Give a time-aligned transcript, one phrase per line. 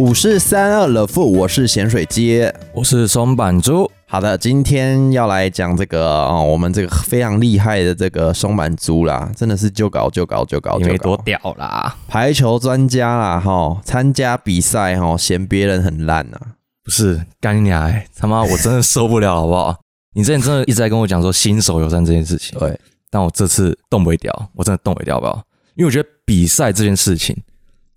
[0.00, 2.50] 五四三二了富，我是咸水鸡。
[2.72, 11.94] 我是松板猪，好的，今天要来讲这个哦，我们这个非常厉害的这个松板猪啦，真的是就搞就搞就搞就你没多，屌啦！
[12.08, 16.40] 排球专家啦哈，参加比赛哈，嫌别人很烂啊。
[16.82, 18.06] 不是干你娘、欸！
[18.16, 19.76] 他妈我真的受不了，好不好？
[20.16, 22.80] 你之前真的一直在跟我讲说新手友善这件事情，对，
[23.10, 25.42] 但我这次动不掉，我真的动不掉，好不好？
[25.74, 27.36] 因为我觉得比赛这件事情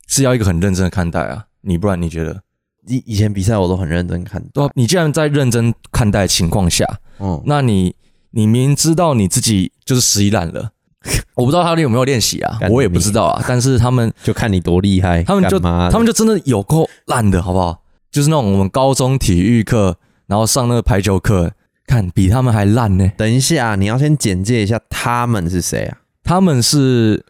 [0.09, 2.41] 是要一个很认真的看待啊，你不然你觉得？
[2.87, 6.85] 以以前比赛我都很认真看，对、啊，你既然在认真看待的情况下，
[7.19, 7.95] 嗯，那你
[8.31, 10.71] 你明明知道你自己就是十一烂了，
[11.35, 17.81] 我不知道他们有没有练习啊，我也不知道啊，但是他们 就看你多厉害，他们就他们就真的有够烂的，好不好？
[18.11, 19.95] 就是那种我们高中体育课，
[20.27, 21.53] 然后上那个排球课，
[21.87, 23.09] 看比他们还烂呢。
[23.17, 25.99] 等一下，你要先简介一下他们是谁啊？
[26.23, 27.25] 他们是，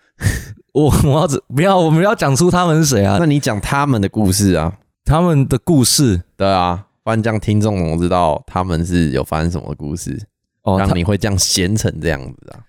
[0.74, 3.26] 我 我要只不要我们要讲出他们是谁啊那？
[3.26, 4.78] 你讲他们的故事啊？
[5.06, 10.20] 他们的故事对啊，不然这样听众怎么知道他们是有发生什么故事，
[10.64, 12.60] 哦，他让你会这样闲成这样子啊？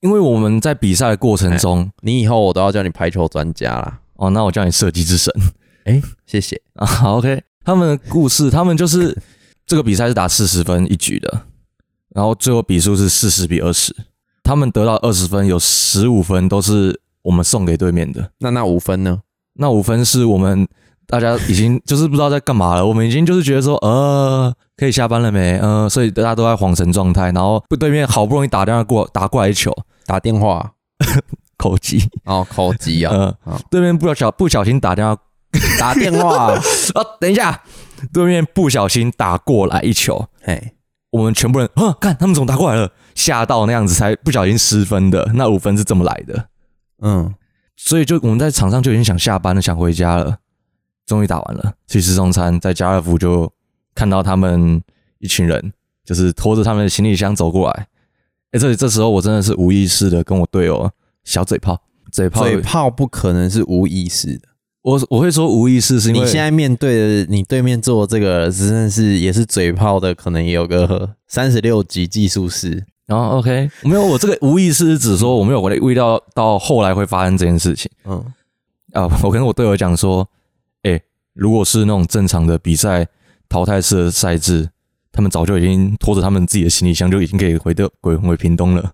[0.00, 3.98] 因为我们在比赛的过程中，你以后我都要叫你排球专家啦。
[4.14, 5.32] 哦，那我叫你射击之神
[5.84, 6.60] 哎，谢谢。
[6.74, 6.84] 啊。
[6.86, 9.16] 好，OK，他们的故事，他们就是
[9.66, 11.42] 这个比赛是打四十分一局的，
[12.10, 13.94] 然后最后比数是四十比二十，
[14.42, 18.30] 他们得到二十分，有十五分都是我们送给对面的。
[18.38, 19.20] 那那五分呢？
[19.60, 20.66] 那五分是我们
[21.06, 25.58] 大家已经 就是不知道在干嘛了，我们已经就是觉得说，呃，可以下班了没？
[25.58, 29.70] 呃，所以大家都在恍神状态，然后对面好不容易打电话过打过来一球，
[30.06, 30.72] 打电话
[31.58, 35.14] 口技，哦，口急啊，呃好，对面不小不小心打电话，
[35.78, 36.54] 打电话。
[36.54, 36.60] 啊，
[37.20, 37.62] 等一下，
[38.10, 40.72] 对面不小心打过来一球，嘿，
[41.10, 46.46] 我们全部人，啊，看他们怎么打过来了，吓到那样子才不小心失分的，那五分是怎么来的？
[47.00, 47.34] 嗯，
[47.76, 50.38] 所以就我们在场上就已经想下班了，想回家了。
[51.06, 53.50] 终于打完了，去吃中餐，在家乐福就
[53.94, 54.82] 看到他们
[55.20, 55.72] 一群人，
[56.04, 57.86] 就是拖着他们的行李箱走过来。
[58.50, 60.90] 哎、这这时候我真的是无意识的跟我队友
[61.24, 61.80] 小嘴炮，
[62.12, 64.48] 嘴炮，嘴炮不可能是无意识的。
[64.82, 72.84] 我我会说无意识是因为你现在面对的，你对面做这个真的是也是嘴炮的，可能也有个三十六级技术师。
[73.08, 78.22] 然后 OK，没有，我这个无意识是指说我没有我意料到后来会发生这件事情嗯，
[78.92, 79.08] 啊。
[79.22, 80.28] 我跟我队友讲说，
[80.82, 81.00] 哎、
[81.32, 83.06] 如果是那种正常的比赛
[83.48, 84.68] 淘汰式的赛制，
[85.10, 88.92] 他们早就已经拖着他们自己的行李箱就已经可以回的回回屏东了。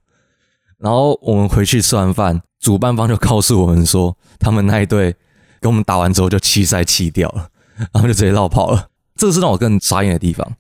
[0.79, 5.17] 然后我们回去吃完饭，主办方就告诉我们说，他们那一队
[5.61, 7.49] 跟我们打完之后就弃赛弃掉了，
[7.93, 8.91] 然后就直接绕跑了。
[9.17, 10.53] 这是让我更傻眼的地方。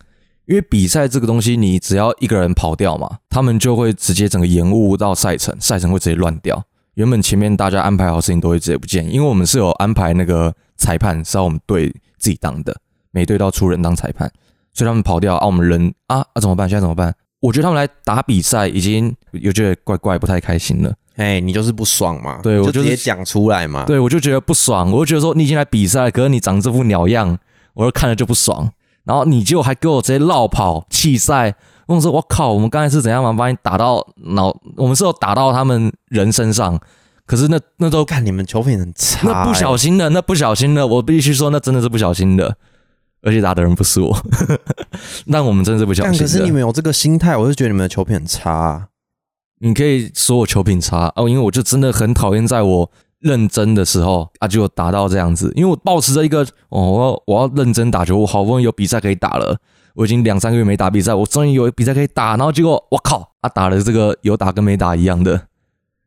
[0.46, 6.62] 因为比赛这个东西，你只要一个人跑掉嘛，他们就会直接整个延误到赛程，赛程会直接乱掉。
[6.94, 11.88] 原本前面大家安排好事情都会直接不见，因为我们是有安排那个裁判是要我们队
[12.18, 12.76] 自己当的，
[13.10, 14.30] 每队都要出人当裁判，
[14.72, 16.68] 所以他们跑掉啊，我们人啊啊怎么办？
[16.68, 17.14] 现在怎么办？
[17.40, 20.94] 我觉得他们来打比赛已经有觉得怪怪，不太开心了。
[21.16, 22.40] 哎，你就是不爽嘛？
[22.42, 23.84] 对我就直接讲出来嘛。
[23.84, 27.38] 对我就觉得不爽，我就觉得说你已经来比赛了，可是你长这副鸟样，
[27.74, 28.70] 我就看了就不爽。
[29.04, 31.54] 然后你就还给我直接绕跑弃赛，
[31.86, 33.32] 我说我靠，我们刚才是怎样嘛？
[33.32, 36.80] 把你打到脑，我们是有打到他们人身上，
[37.26, 42.56] 可是那那都看你们球品很差、那不小心，的，那不小心的，我必须说那真的是不小心的，
[43.22, 44.16] 而且打的人不是我，
[45.26, 46.18] 那我们真的是不小心的。
[46.18, 48.88] 但可是你们有这个心态，我就觉得你们的球品很差、啊。
[49.60, 52.90] 你可以说我球品差哦，因为我就真的很讨厌在我
[53.24, 55.50] 认真的时候啊，就打到这样子。
[55.56, 59.58] 因为我保持着一个哦，我要我要认真打球，我好不容易有比赛可以打了，
[59.94, 65.40] 我已经两三个月没打比赛，我终于有比赛可以打，然后结果我靠啊，打了这个有打跟没打一样的，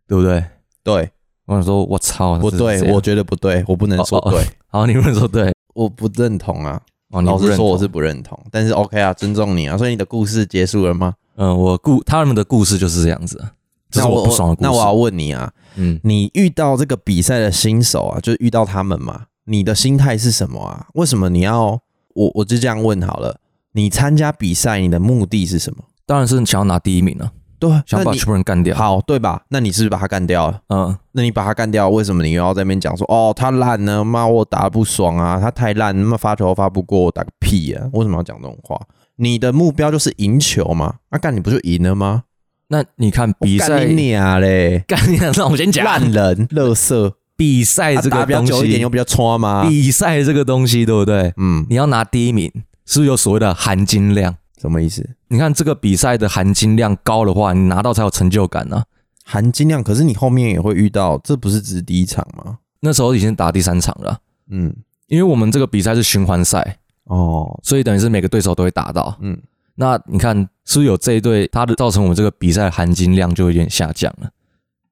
[0.08, 0.44] 对不对？
[0.84, 1.12] 对，
[1.48, 6.80] 我想说，我操，不对，我觉得不对，我不能说哦哦对， 好，你们说对我不认同啊。
[7.10, 9.78] 哦，老实说我是不认同，但是 OK 啊，尊重你啊。
[9.78, 11.14] 所以你的故事结束了吗？
[11.38, 13.50] 嗯，我故他们的故事就是这样子啊，
[13.90, 14.70] 这是那我不爽的故事。
[14.70, 20.88] 那我要问你啊，嗯，你遇到这个比赛的新手啊，就是遇到他们嘛，你的心态是什么啊？
[20.94, 21.80] 为什么你要
[22.14, 23.40] 我我就这样问好了？
[23.74, 25.84] 你参加比赛，你的目的是什么？
[26.06, 28.76] 当然是想要拿第一名啊，对想把全部人干掉。
[28.76, 29.44] 好对吧？
[29.50, 30.62] 那你是不是把他干掉了？
[30.70, 34.04] 嗯，那你把他干掉，为什么你又要在那边讲说哦他烂呢？
[34.04, 37.88] 妈我打得不爽啊，他太烂，他妈发球发不过我打个屁啊！
[37.94, 38.80] 为什么要讲这种话？
[39.18, 40.96] 你的目标就是赢球嘛？
[41.12, 42.24] 那、干你不就赢了吗？
[42.70, 44.84] 那你看比赛干你啊嘞！
[44.88, 45.32] 干你娘！
[45.34, 49.66] 让我先讲烂人、乐色，比赛这个比较东西久一点又，比较穿吗？
[49.68, 51.34] 比赛这个东西对不对？
[51.38, 52.52] 嗯，你要拿第一名，
[52.86, 54.36] 是不是有所谓的含金量？
[54.60, 55.08] 什么意思？
[55.30, 58.84] 你看这个比赛的含金量高的话，你拿到才有成就感呢、啊。
[59.24, 62.58] 含金量，可是你后面也会遇到，这不是只是第一场吗？
[62.80, 64.20] 那时候已经打第三场了啊，
[64.52, 64.74] 嗯，
[65.08, 69.18] 因为我们这个比赛是循环赛，哦，所以等于是每个对手都会打到。
[69.22, 69.38] 嗯，
[69.80, 70.36] 那你看
[70.66, 74.30] 是不是有这一对，它的造成我们这个比赛含金量就有点下降了？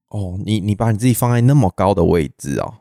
[0.10, 2.74] 哦，你你把你自己放在那么高的位置哦，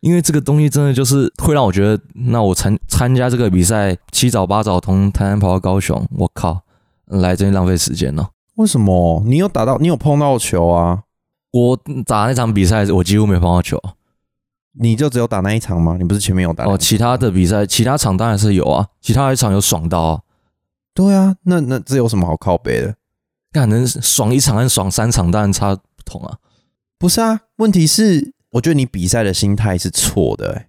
[0.00, 6.60] 因为这个东西真的就是会让我觉得，那我参参加这个比赛，七早八早从台南跑到高雄，我靠，
[7.06, 8.30] 来这边浪费时间了。
[8.56, 9.22] 为什么？
[9.24, 11.04] 你有打到，你有碰到球啊？
[11.50, 13.80] 我打那场比赛，我几乎没碰到球。
[14.80, 15.96] 你就只有打那一场吗？
[15.98, 16.66] 你不是前面有打？
[16.66, 20.20] 哦，其他的比赛，其他场当然是有啊，其他一场有爽到啊。
[20.98, 22.96] 对啊，那那这有什么好靠背的？
[23.52, 26.38] 干能爽一场跟爽三场当然差不同啊。
[26.98, 30.66] 不是啊，问题是我觉得你比赛的心态是错的、欸。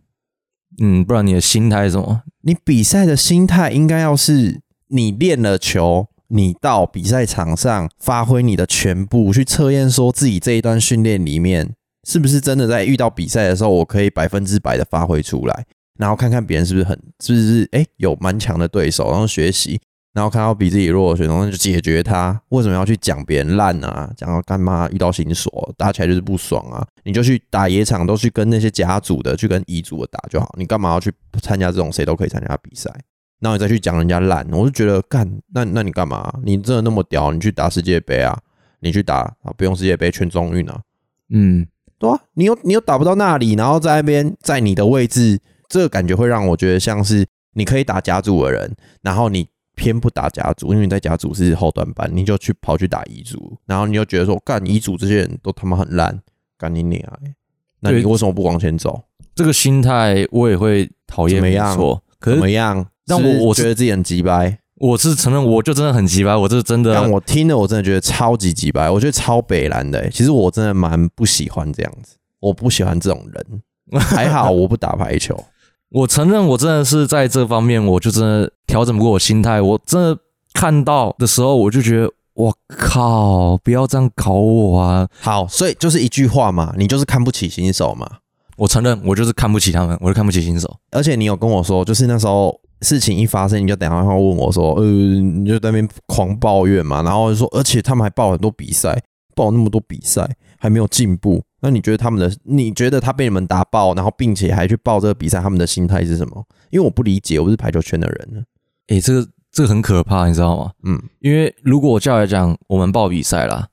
[0.79, 2.21] 嗯，不然你的心态是什么？
[2.41, 11.73] 你比赛的心态应该要是你练了球，你到比赛场上发挥你的全部，去测验说自己这一段训练里面
[12.07, 15.65] 是不是真的在遇到比赛的时候，我可以百分之百的发挥出来，
[15.97, 19.81] 然后看看别人是不是很是不是哎、有蛮强的对手，然后学习。
[20.11, 22.41] 然后看到比自己弱的选手，那就解决他。
[22.49, 24.11] 为什么要去讲别人烂啊？
[24.17, 24.89] 讲到干嘛？
[24.91, 26.85] 遇到新手打起来就是不爽啊！
[27.03, 30.53] 你就去打野场，都去跟那些甲组的、去跟乙组的打就好。
[30.57, 32.91] 你干嘛要去参加这种谁都可以参加的比赛？
[33.39, 36.33] 然后你再去讲人家烂，我就觉得干那那你干嘛？
[36.43, 37.31] 你真的那么屌？
[37.31, 38.37] 你去打世界杯啊？
[38.79, 39.53] 你去打啊？
[39.55, 40.81] 不用世界杯，全中运啊？
[41.29, 41.67] 嗯，
[41.99, 45.39] 对啊，你又你又打不到那里，然后在那边在你的位置，
[45.69, 49.47] 这个感觉会让我觉得像是你可以打甲组的人，然后你
[49.79, 56.19] 偏不打甲组，因为你在甲组是后段班，你就去跑去打乙组，然后你就觉得说，干乙组这些人都他妈很烂，
[56.57, 57.33] 干你娘欸！
[57.79, 59.01] 那你为什么不往前走？
[59.33, 62.03] 这个心态我也会讨厌，没错。
[62.19, 62.85] 可是怎么样？
[63.07, 66.93] 但我我觉得自己很鸡掰，我是承认，我就真的很急白，我这是真的。
[66.93, 73.61] 但我听了我真的觉得超级鸡掰，我觉得超北蓝的欸、其实我真的蛮不喜欢这样子，我不喜欢这种人。
[73.99, 75.43] 还好我不打排球，
[75.91, 79.59] 我承认，我真的是在这方面，我就真的调整不过我心态。
[79.59, 80.15] 我真的
[80.53, 85.07] 看到的时候，我就觉得，我靠，不要这样搞我啊！
[85.19, 88.07] 好，所以就是一句话嘛，你就是看不起新手嘛。
[88.55, 90.71] 我承认，我就是看不起他们，我就看不起新手。
[90.91, 99.01] 而且你有跟我说，就是那时候事情一发生，你就打电话问我说，呃，你就在那边狂抱怨嘛，然后就说，而且他们还报很多比赛，
[99.33, 106.45] 报那么多比赛还没有进步，那你觉得他们的，你觉得他被你们打爆，然后并且还去报这个比赛，他们的心态是什么？
[106.69, 108.45] 因为我不理解，我不是排球圈的人。
[108.87, 110.71] 诶、这个这个很可怕，你知道吗？
[110.83, 113.67] 嗯，因为如果我照来讲，我们报比赛啦，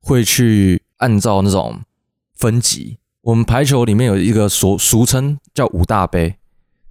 [0.00, 1.80] 会去按照那种
[2.36, 2.98] 分级。
[3.22, 6.36] 我们排球里面有一个俗俗称叫五大杯，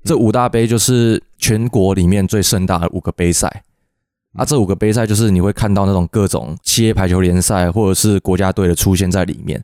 [0.04, 3.64] 这五大杯就是全国里面最盛大的五个杯赛。
[4.34, 9.64] 啊，这五个杯赛就是你会看到那种各种企业排球联赛或者是国家队的出现在里面，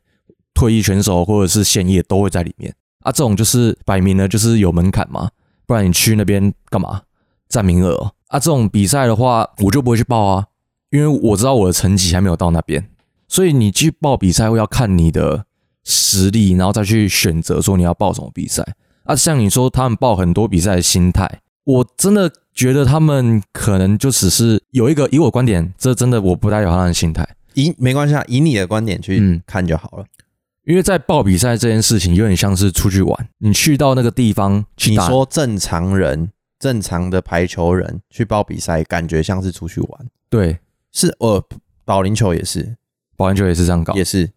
[0.56, 2.74] 退役选手或者是现役都会在里面。
[3.02, 5.30] 啊，这种就是摆明了就是有门槛嘛，
[5.64, 7.02] 不然你去那边干嘛？
[7.48, 8.40] 占名额哦、啊！
[8.40, 10.46] 这种比赛的话，我就不会去报啊，
[10.90, 12.88] 因为我知道我的成绩还没有到那边，
[13.28, 15.44] 所以你去报比赛会要看你的
[15.84, 18.66] 实力，然后再去选择说你要报什么比赛
[19.04, 19.14] 啊。
[19.14, 30.04] 像你说他们报很多比赛的心态，我真的觉得他们可能就只是有一个，以我观点，这真的我不太有他们的心态，以没关系啊，以你的观点去嗯看就好了。
[30.66, 40.58] 因为在报比赛这件事情有点像是出去玩，你去到那个地方去你打，说正常人，正常的排球人去报比赛，感觉像是出去玩，对，
[40.90, 41.40] 是呃，
[41.84, 42.76] 保龄球也是，
[43.16, 44.28] 保龄球也是这样搞，也是，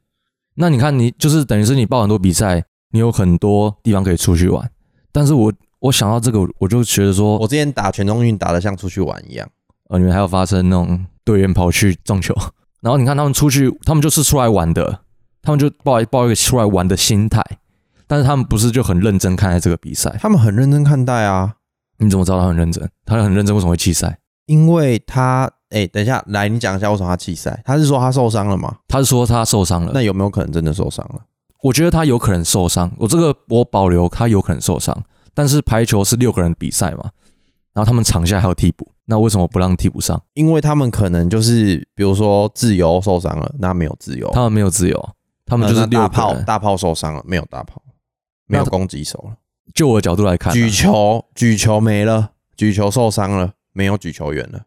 [0.53, 4.69] 那你看，你就是等于是你报很多比赛，你有很多地方可以出去玩。
[5.11, 9.49] 但是我我想到这个，我就觉得说，我之前打全中运打的像出去玩一样。
[9.89, 12.35] 呃，你们还有发生那种队员跑去撞球，
[12.81, 15.01] 然后你看他们出去，他们就是出来玩的，
[15.41, 17.41] 他们就抱抱一个出来玩的心态，
[18.07, 20.15] 但是他们不是就很认真看待这个比赛。
[20.19, 21.55] 他们很认真看待啊，
[21.97, 22.89] 你怎么知道他很认真？
[23.05, 24.19] 他很认真，为什么会弃赛？
[24.45, 27.61] 因为他，哎、等一下，来，你讲一下为什么他弃赛？
[27.65, 28.77] 他是说他受伤了吗？
[28.87, 31.21] 他是说他受伤了，那有没有可能真的受伤了？
[31.61, 35.03] 我觉得他有可能受伤，我这个我保留他有可能受伤，
[35.33, 37.11] 但是排球是六个人比赛嘛，
[37.73, 40.19] 然后他们场下还有替补，那为什么不让替补上？
[40.33, 45.09] 因为他们可能就是，比如说自由受伤了，那没有自由，他们没有自由，
[45.49, 46.07] 他们就是呃大六。
[46.07, 47.81] 炮大炮受伤了，没有大炮，
[48.45, 49.35] 没有攻击手了。
[49.73, 54.61] 就我的角度来看啊、举球举球没了，举球受伤了，没有举球员了。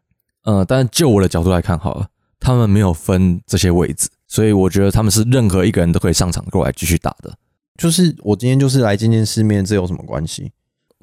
[0.45, 2.07] 嗯，但就我的角度来看好了，
[2.39, 7.33] 他们没有分这些位置，所以我觉得他们是任何一个人都可以上场过来继续打的。
[7.77, 10.51] 就是我今天就是来见见世面，这有什么关系？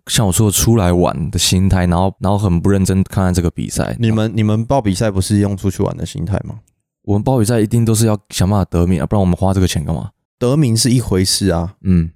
[0.07, 3.95] 像我说出来玩的心态，然后然后很不认真看待这个比赛。
[3.99, 6.61] 你们你们报比赛不是用出去玩的心态吗？
[7.03, 10.11] 我们包比赛一定都是要想办法得名啊，不然我们花这个钱干嘛？
[10.39, 12.11] 得名是一回事啊，嗯，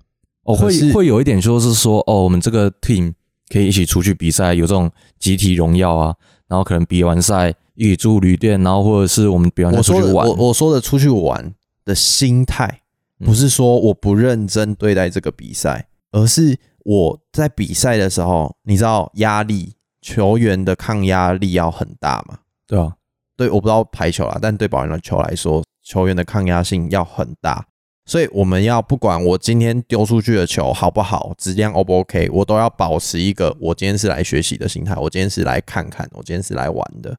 [0.44, 3.12] 哦，会可是会有一点就是说，哦，我们这个 team
[3.48, 6.14] 可以一起出去比赛，有这种集体荣耀啊，
[6.48, 10.26] 然后可能比完赛一起住旅店，然后或者是我们比完赛我说的出去玩。
[10.26, 12.80] 我我说的出去玩的心态，
[13.20, 22.38] 嗯不是说我不认真对待这个比赛，而是我在比赛的时候，你知道压力，球员的抗压力要很大嘛？
[22.66, 22.94] 对啊，
[23.36, 27.66] 对，我不知道排球啦，但对保龄球来说，球员的抗压性要很大，
[28.06, 37.16] 所以我们要不管我今天丢出去的球好不好，质量 O 不 OK，我都要保持一个我今天是来学习的心态，我今天是来看看，我今天是来玩的，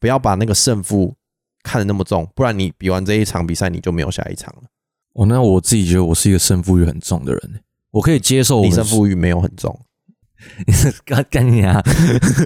[0.00, 1.14] 不要把那个胜负
[1.62, 4.62] 看得那么重，不然你比完这一场比赛你就没有下一场了，
[5.14, 7.60] 哦，那我自己觉得我是一个胜负欲很重的人，
[7.92, 9.78] 我可以接受我你胜负欲没有很重，
[11.04, 11.82] 干干你啊！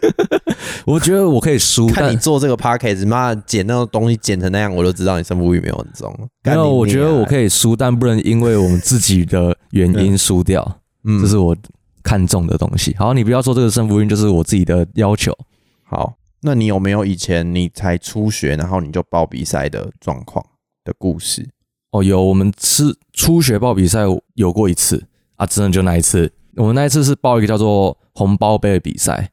[0.86, 6.14] 我觉得我可以输，看但你做这个 p a c k a g e 妈的剪那个东西剪成那样，我就知道你胜负欲没有很重。
[6.44, 11.56] 没有，我觉得我，可以输，但不能因为我们自己的原因输掉，嗯这是我
[12.02, 12.94] 看重的东西。
[12.98, 15.36] 好，你不要说这个胜负欲，就是我自己的要求。
[15.84, 20.44] 好，那你有没有以前你才初学，然后你就报比赛的状况
[20.84, 21.48] 的故事？
[21.90, 24.00] 哦，有，我们是初学报比赛
[24.34, 26.32] 有过一次啊，真的就那一次。
[26.56, 29.30] 我们那一次是报一个叫做红包杯的比赛。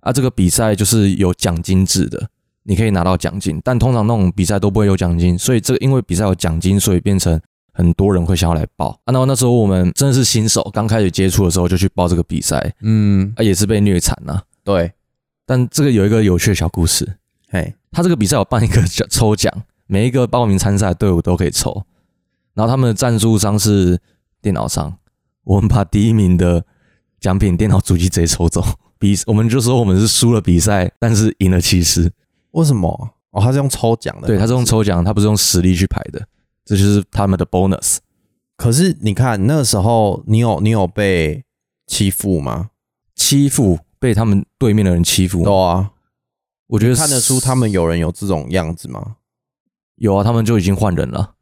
[0.00, 2.28] 啊，这个比赛就是有奖金制的，
[2.64, 7.40] 你可以拿到奖金，但通常那种比赛都不会有奖金，所以这个因为比赛有奖金，所以变成
[7.72, 8.90] 很多人会想要来报。
[9.04, 9.12] 啊。
[9.12, 12.74] 然后那时候我们真的是新手，刚开始接触的时候就去报这个比赛。
[12.82, 14.92] 嗯，啊，也是被虐惨了、对，
[15.46, 17.16] 但这个有一个有趣的小故事，
[17.48, 19.50] 嘿，他这个比赛有办一个奖抽奖，
[19.86, 21.82] 每一个报名参赛的队伍都可以抽。
[22.52, 23.98] 然后他们的赞助商是
[24.42, 24.94] 电脑商，
[25.44, 26.64] 我们把第一名的
[27.20, 28.64] 奖品电脑主机直接抽走。
[28.98, 32.10] 比我们就说我们是输了比赛，但是赢了骑士。
[32.52, 32.88] 为什么？
[33.30, 34.64] 哦，他是用抽奖的，对，他是用。
[34.64, 36.26] 抽奖，他不是用实力去排的，
[36.64, 37.98] 这就是他们的 bonus。
[38.56, 41.44] 可是你看那时候，你有你有被
[41.86, 42.70] 欺负吗？
[43.16, 45.90] 欺负被他们对面的人欺负，有啊，
[46.68, 49.16] 我觉得看得出他们有人有这种样子吗？
[49.96, 51.34] 有啊，他们就已经换人了，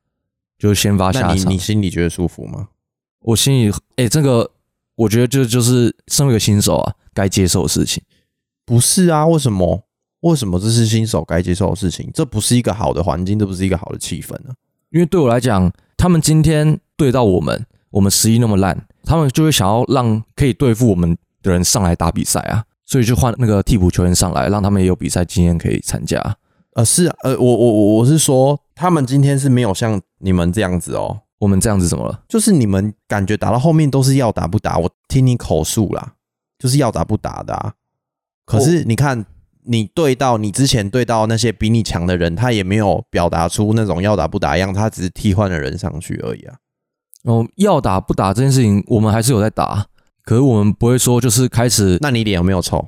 [0.59, 1.59] 就先发那下场你你。
[1.59, 2.69] 心里觉得舒服吗？
[3.23, 4.51] 我心里，哎、这个
[4.97, 8.03] 我觉得这就是身为一个新手啊，该接受的事情。
[8.65, 9.85] 不是啊，为什么？
[10.21, 12.09] 为什么这是新手该接受的事情？
[12.15, 14.55] 这不是一个好的环境，这不是一个好的气氛呢、
[14.91, 26.37] 因为对我来讲，他们今天对到我们，我们实力那么烂，他们就会想要让可以对付我们的人上来打比赛啊，所以就换那个替补球员上来，让他们也有比赛经验可以参加。
[26.75, 32.23] 呃，是啊，呃，我我我我是说，他们今天是没有像你们这样子哦，我们这样子怎么了？
[32.29, 36.15] 就是你们感觉打到后面都是要打不打，我听你口述啦，
[36.57, 37.75] 就是要打不打的啊。
[38.47, 39.27] 可是你看，
[39.65, 46.55] 你对到你之前对到那些比你强的人，他也没有表达出那种要打不打样，他只是替换了人上去而已啊。
[47.25, 49.89] 哦，要打不打这件事情，我们还是有在打，
[50.25, 52.87] 可是我们不会说就是开始那你脸有没有臭？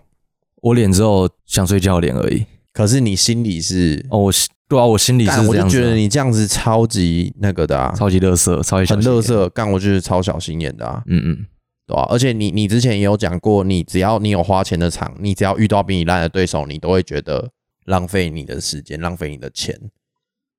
[0.63, 2.47] 我脸只有想睡觉脸而已。
[2.73, 9.05] 可是你心里是，哦，我心对啊，我心里是干，我就这样子啊、觉得你这样子超级那个的啊，超级乐色，超级小心眼。
[9.05, 11.03] 很乐色，干，我就是超小心眼的啊。
[11.07, 11.47] 嗯嗯，
[11.87, 17.51] 对啊、而且你你之前也有讲过，你只要你有花钱的场，你只要遇到比你烂的对手，你都会觉得
[17.85, 19.79] 浪费你的时间，浪费你的钱。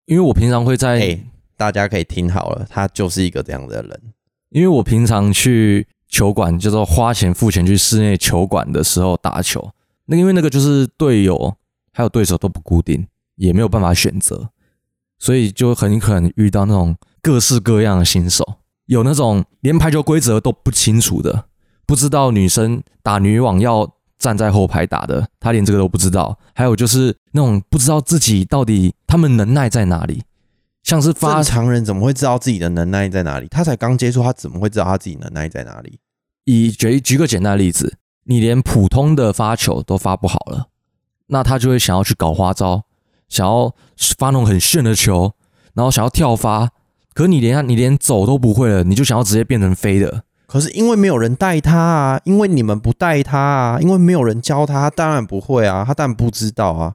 [0.05, 1.19] 因为我平常会在，哎、
[1.57, 4.01] 大家可以听好了，他就是一个这样的人。
[4.51, 9.71] 因为我平常去球馆，就是花钱付钱去室内球馆的时候打球，
[10.05, 11.55] 那因为那个就是队友
[11.91, 14.49] 还有对手都不固定，也没有办法选择，
[15.19, 21.45] 所以就很可能遇到那种各式各样的新手，有那种连排球规则都不清楚的，
[21.85, 26.37] 不知道女生打女网要站在后排打的，他连这个都不知道。
[26.53, 30.23] 还有就是那种不知道自己到底他们能耐在哪里，
[30.83, 33.47] 像是发正常人怎么会知道自己的能耐在哪里？
[33.49, 35.99] 他才刚接触，他怎么会知道他自己能耐在哪里？
[36.45, 40.67] 以举举个简单的例子，你连普通的发球都发不好了，
[41.27, 42.83] 那他就会想要去搞花招，
[43.27, 43.73] 想要
[44.17, 45.33] 发那种很炫的球，
[45.73, 46.69] 然后想要跳发，
[47.13, 56.93] 可你连你连走都不会了，你就想要直接变成飞的，可是因为没有人带他啊，因为你们不带他啊，因为没有人教他，他当然不会啊，他当然不知道啊。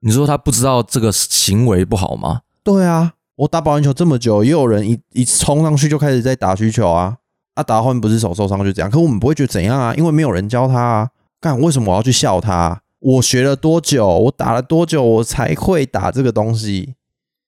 [0.00, 2.40] 你说他不知道这个行为不好吗？
[2.64, 7.16] 对啊，我打保龄球这么久，也有人一一冲上去就开始在打需求啊，
[7.54, 11.08] 啊打到后面不是手受伤就这样，可我们不会觉得怎样啊，因为没有人教他啊。
[11.40, 16.94] 干为什么我要去笑他啊、我学了多久，我打了多久，我才会打这个东西？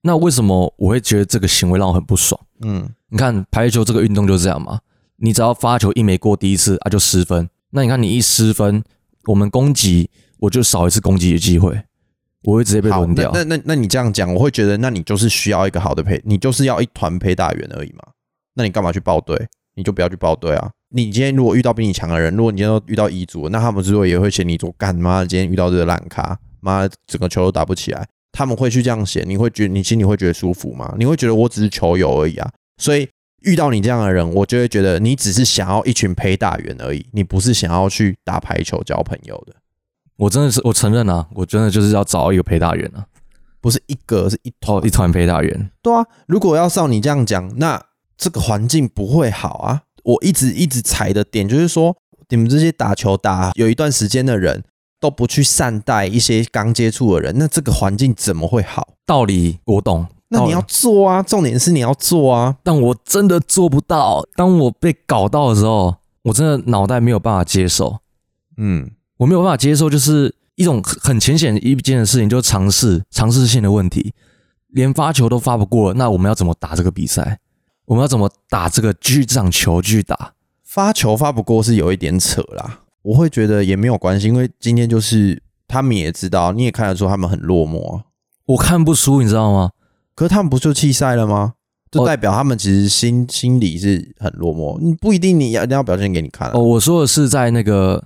[0.03, 2.41] 那为什么我会觉得这个行为让我很不爽？
[2.61, 4.81] 嗯，你看排球这个运动就这样嘛，
[5.17, 8.83] 你只要发球一没过第一次啊就失分，那你看你一失分，
[9.27, 11.85] 我们攻击我就少一次攻击的机会，
[12.43, 13.31] 我会直接被好，轮掉。
[13.33, 18.03] 那那那那你这样讲，我会觉得，那你就是需要一个好的陪，你就是要一团陪打员而已嘛。
[18.55, 19.49] 那你干嘛去报队？
[19.77, 20.71] 你就不要去报队啊。
[20.97, 30.95] 你今天如果遇到比你强的人，如果你今天都遇到乙组，那他们之后也会嫌你说干妈的今天遇到这个烂咖，妈的整个球都打不起来，他们会去这样写，你会觉得你心里会觉得舒服吗？
[30.97, 32.49] 你会觉得我只是球友而已啊。
[32.79, 33.09] 所以
[33.43, 39.55] 遇到你这样的人，我就会觉得你只是想要一群陪打员而已，你不是想要去打排球交朋友的，
[40.17, 43.05] 我真的是我承认啊，我真的就是要找一个陪打员啊，
[43.61, 45.71] 不是一个是一哦，一团陪打员。
[45.83, 47.85] 对啊，如果要照你这样讲，那
[48.17, 49.83] 这个环境不会好啊。
[50.05, 51.97] 我一直一直踩的点就是说，
[52.29, 54.63] 你们这些打球打有一段时间的人
[55.01, 58.95] 都不去善待一些刚接触的人，那这个环境怎么会好？
[59.07, 62.57] 道理我懂，那你要做啊，重点是你要做啊。
[62.63, 64.27] 但我真的做不到。
[64.35, 67.99] 当我被搞到的时候，我真的脑袋没有办法接受，
[68.57, 74.15] 嗯，我没有办法接受，就是一种很很浅显一件的事情，就是尝试尝试性的问题，
[74.69, 77.39] 连发球都发不过，那我们要怎么打这个比赛？
[77.87, 80.33] 我们要怎么打这个继续这场球巨打？
[80.63, 88.05] 发球发不过是有一点扯啦，我会觉得也没有关系，因为今天就是他们也知道，你也看得出他们很落寞啊。
[88.47, 89.71] 我看不出，你知道吗？
[90.15, 91.55] 可是他们不就弃赛了吗？
[91.91, 94.81] 就哦代表他们其实心心里是很落寞。
[94.81, 96.53] 你不一定你要一定要表现给你看、啊。
[96.55, 98.05] 哦，我说的是在那个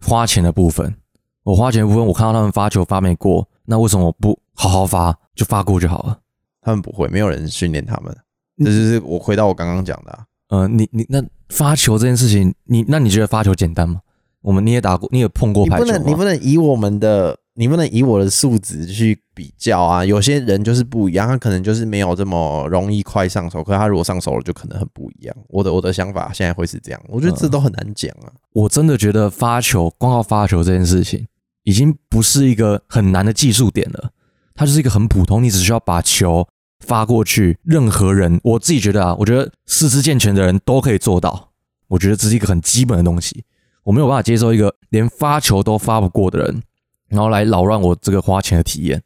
[0.00, 0.96] 花钱的部分，
[1.44, 6.18] 我花钱的部分，我看到他们发球发没过，那为什么我不好好发，就发过就好了？
[6.60, 8.16] 他们不会，没有人训练他们。
[8.64, 14.00] 这就是我回到我刚刚讲的、啊，呃，你你那发球这件事情，你那你觉得发球简单吗？
[14.42, 15.98] 我们你也打过，你也碰过你不排球吗？
[15.98, 20.02] 能你不能以我们的你不能以我的素质去比较啊。
[20.02, 25.36] 有些人就是不一样，他可能就是没有这么容易快上手，可是他如果上手了，就可能很不一样。
[25.48, 28.32] 我的我的想法现在会是这样，我觉得这都很难讲啊。
[28.54, 31.26] 我真的觉得发球，光靠发球这件事情，
[31.64, 34.10] 已经不是一个很难的技术点了，
[34.54, 36.48] 它就是一个很普通，你只需要把球
[36.80, 41.52] 发过去，任何人，我自己觉得啊，我觉得四肢健全的人都可以做到，
[41.88, 43.44] 我觉得这是一个很基本的东西，
[43.84, 46.62] 我没有办法接受一个连发球都发不过的人，
[47.08, 49.02] 然后来扰乱我这个花钱的体验。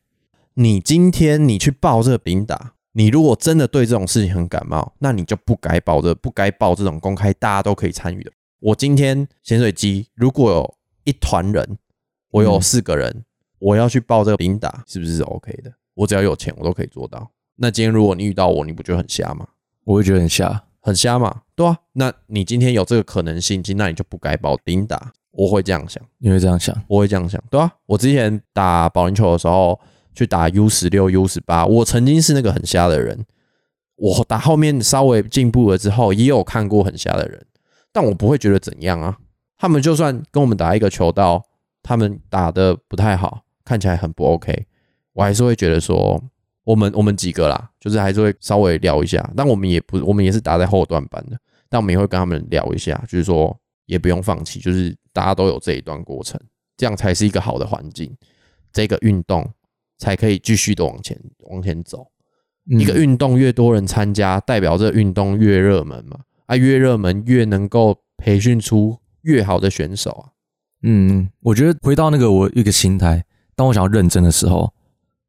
[0.55, 8.31] 你今天你去报这个饼打，你如果真的对这种事情很感冒，那你就不该报这不该报这种公开大家都可以参与的。
[8.61, 11.77] 我今天潜水机如果有一团人，
[12.31, 13.25] 我有四个人，
[13.59, 15.73] 我要去报这个饼打，是不是 OK 的？
[15.95, 17.31] 我只要有钱，我都可以做到。
[17.57, 19.47] 那今天如果你遇到我，你不觉得很瞎吗？
[19.85, 21.79] 我会觉得很瞎，很瞎嘛，对啊。
[21.93, 25.13] 那你今天有这个可能性，那你就不该报丙打。
[25.31, 26.03] 我会这样想。
[26.19, 26.75] 你会这样想？
[26.87, 29.79] 我会这样想，对啊，我之前打保龄球的时候，
[30.15, 33.25] 去打 U 十六、U 十八，我曾经是那个很瞎的人。
[33.97, 37.45] 我打后面稍微进步了之后，也有看过很瞎的人，
[37.93, 39.19] 但我不会觉得怎样啊。
[39.57, 41.45] 他们就算跟我们打一个球道，
[41.83, 44.67] 他们打的不太好，看起来很不 OK，
[45.13, 46.23] 我还是会觉得说，
[46.65, 49.31] 我们我们几个啦，就是还是会稍微聊一下。
[49.37, 56.41] 但我们也不，我们也是打在后段班的，但我们也会跟他们聊一下，就是说也不用放弃，就是大家都有这一段过程。
[56.77, 58.13] 这样才是一个好的环境，
[58.73, 59.49] 这个运动
[59.99, 61.17] 才可以继续的往前
[61.51, 62.09] 往前走。
[62.65, 70.25] 一个嗯运动越多人参加，代表这个运动越热门嘛，啊，越热门越能够培训出越好的选手啊。
[70.83, 73.25] 嗯，我觉得回到那个我一个心态，
[73.55, 74.75] 当我想要认真的时候，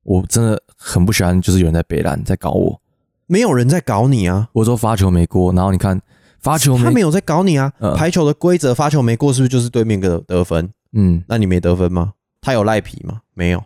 [0.06, 2.82] 我真的很不喜欢，就是有人在北兰在搞我。
[3.28, 6.00] 没有人在搞你啊，我说发球没过，然后你看
[6.40, 7.74] 发球没，他没有在搞你啊。
[7.80, 10.70] 嗯排球的规则，发球没过是不是就是对面的得分？
[10.94, 12.14] 嗯，那你没得分吗？
[12.40, 13.22] 他有赖皮吗？
[13.34, 13.58] 没有。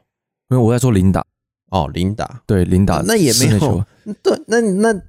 [0.50, 1.24] 因为我在说零打，
[1.70, 3.86] 哦，零打，对零打，那也没有。
[4.24, 5.02] 对，那那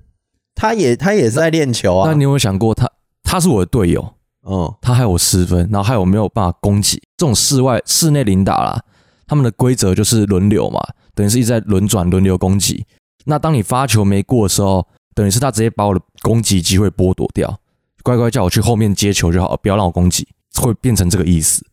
[0.55, 2.09] 他也他也是在练球啊。
[2.09, 2.91] 那你有没有想过他，
[3.23, 7.01] 他是我的队友，嗯，他害我失分，然后害我没有办法攻击。
[7.17, 8.83] 这种室外室内零打啦，
[9.31, 10.81] 他们的规则就是轮流嘛，
[11.15, 12.85] 等于是一直在轮转轮流攻击。
[13.27, 17.61] 那当你发球没过的时候，等于是他直接把我的攻击机会剥夺掉，
[18.03, 21.65] 乖乖叫我去后面接球就好，不要让我攻击，会变成这个意思。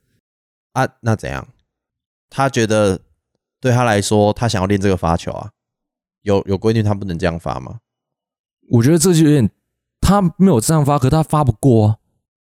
[0.74, 1.48] 啊，那怎样？
[2.30, 3.00] 他觉得
[3.60, 5.50] 对他来说，他想要练这个发球啊，
[6.22, 7.80] 有有规定他不能这样发吗？
[8.70, 9.50] 我觉得这就有点，
[10.00, 11.98] 他没有这样发，可他发不过啊。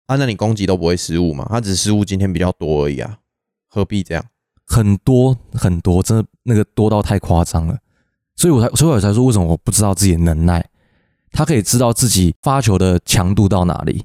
[0.07, 1.47] 啊，那你攻击都不会失误嘛？
[1.51, 3.19] 他只是失误今天比较多而已啊，
[3.69, 4.25] 何必这样？
[4.67, 7.79] 很多很多，真的那个多到太夸张了，
[8.37, 10.65] 所以我才所以我才说为什么我不知道自己的能耐。
[11.35, 14.05] 他可以知道自己发球的强度到哪里，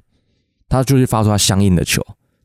[0.70, 2.02] 他就去发出他相应的球。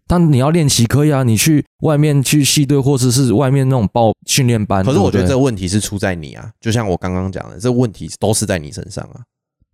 [0.08, 4.84] 但你要练习可以啊，你去外面去系队或者是外面那种报训练班。
[4.84, 9.22] 可是我觉得这个问题是出在你啊，就像我刚刚讲的，这个问题都是在你身上啊，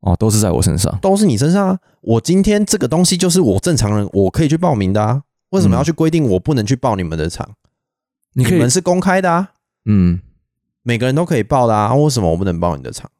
[0.01, 0.97] 哦都是在我身上。
[1.01, 1.79] 都是你身上啊。
[2.03, 7.49] 我今天这个东西就是我正常人我可以去报名的啊，为什么要去规定我不能去报你们的场？
[8.39, 9.51] 你可以们是公开的啊，
[9.87, 10.21] 嗯，
[10.85, 13.11] 每个人都可以报的啊，为什么我不能报你的场？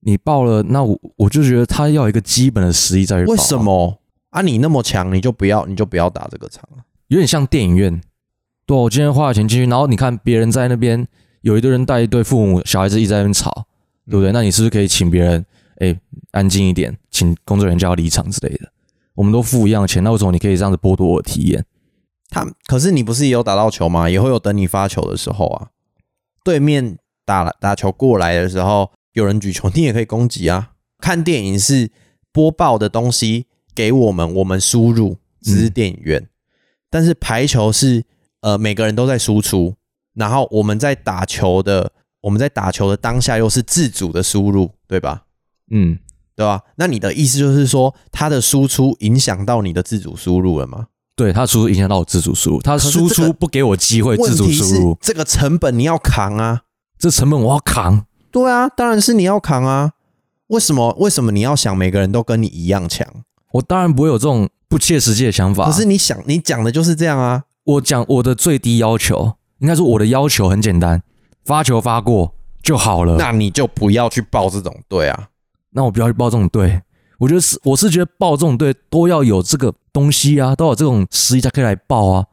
[0.00, 3.36] 你报了，那我我就觉得他要有一个基本的实力再去报啊。
[3.36, 4.42] 为什么啊？
[4.42, 6.82] 你那么强，你就不要，你就不要打这个场了？
[7.06, 8.00] 有点像电影院。
[8.66, 11.06] 对啊、我今天花了钱进去，然后你看别人在那边
[11.42, 13.66] 有一堆人带一堆父母小孩子一直在那边吵，
[14.10, 14.32] 对不对？
[14.32, 15.46] 那你是不是可以请别人
[15.78, 15.98] 哎
[16.32, 18.70] 安静一点，请工作人员叫他离场之类的？
[19.14, 21.64] 我们都付一样的钱，那为什么你可以这样子剥夺我的体验？
[22.28, 24.08] 他可是你不是也有打到球吗？
[24.08, 25.68] 也会有等你发球的时候啊。
[26.44, 30.72] 对面打打球过来的时候，有人举球，你也可以攻击啊。
[30.98, 31.90] 看电影是
[32.32, 36.28] 播报的东西给我们，我们输入，只是电影院。
[36.90, 38.04] 但是排球是
[38.40, 39.74] 呃每个人都在输出，
[40.14, 45.24] 然后我们在打球的，我们在打球的当下又是自主的输入，对吧？
[45.70, 45.98] 嗯，
[46.34, 46.62] 对吧？
[46.76, 50.86] 那你的意思就是说，它的输出影响到你的自主输入了吗？
[51.18, 56.62] 对他输出影响到我自主输入，他输出不给我机会自主输入，这个成本你要扛啊。
[56.96, 58.06] 这成本我要扛。
[58.30, 59.94] 对啊，当然是你要扛啊。
[60.46, 60.94] 为什么？
[61.00, 63.04] 为什么你要想每个人都跟你一样强？
[63.54, 65.66] 我当然不会有这种不切实际的想法。
[65.66, 67.42] 可是你想，你讲的就是这样啊。
[67.64, 71.02] 我讲我的最低要求，应该说我的要求很简单，
[71.44, 73.16] 发球发过就好了。
[73.16, 75.28] 那你就不要去报这种队啊。
[75.70, 76.80] 那我不要去报这种队。
[77.18, 82.26] 我觉得是，我是觉得报这种队都要有这个东西啊，都要有这种实力才可以来报啊，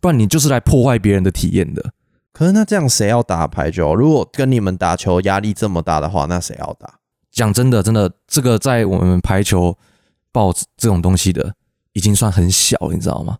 [0.00, 1.92] 不然你就是来破坏别人的体验的。
[2.32, 3.94] 可是那这样谁要打排球？
[3.94, 6.98] 如果跟你们打球压力这么大的话，那谁要打？
[7.32, 9.76] 讲真的，真的，这个在我们排球
[10.30, 11.54] 报这种东西的，
[11.92, 13.38] 已经算很小，你知道吗？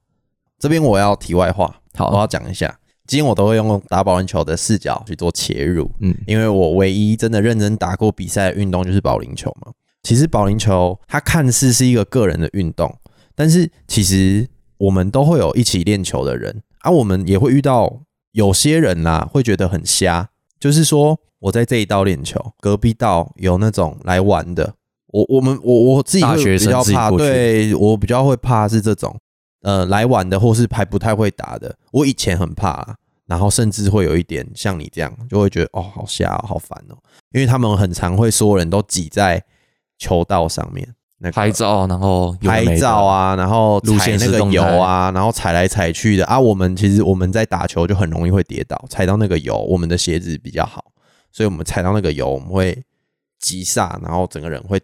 [0.58, 2.76] 这边我要题外话，好我要讲一下。
[3.06, 9.72] 今天我都会用打保龄球的视角去做切入，嗯因为我唯一真的认真打过比赛的运动就是保龄球嘛。
[10.02, 12.96] 其实保龄球它看似是一个个人的运动，
[13.34, 18.00] 但是其实我们都会有一起练球的人啊，我们也会遇到
[18.32, 20.30] 有些人啦、会觉得很瞎，
[20.60, 24.74] 就是说我在这一道练球，隔壁道有那种来玩的，
[25.08, 29.18] 我我们我我自己比较怕，对我比较会怕是这种
[29.62, 31.76] 呃来玩的，或是还不太会打的。
[31.92, 36.96] 我以前很怕啊、然后甚至会有一点像你这样，就会觉得哦好瞎、哦，好烦哦，
[37.32, 39.44] 因为他们很常会所有人都挤在
[39.98, 46.38] 球道上面，那个拍照，然后拍照，啊，然后路踩那个油啊，然后踩来踩去的啊。
[46.38, 50.84] 我们其实我们在打球就很容易会跌倒，踩到那个油，我们的鞋子比较好，
[51.32, 52.82] 所以我们踩到那个油，我们会
[53.40, 54.80] 急刹，然后整个人会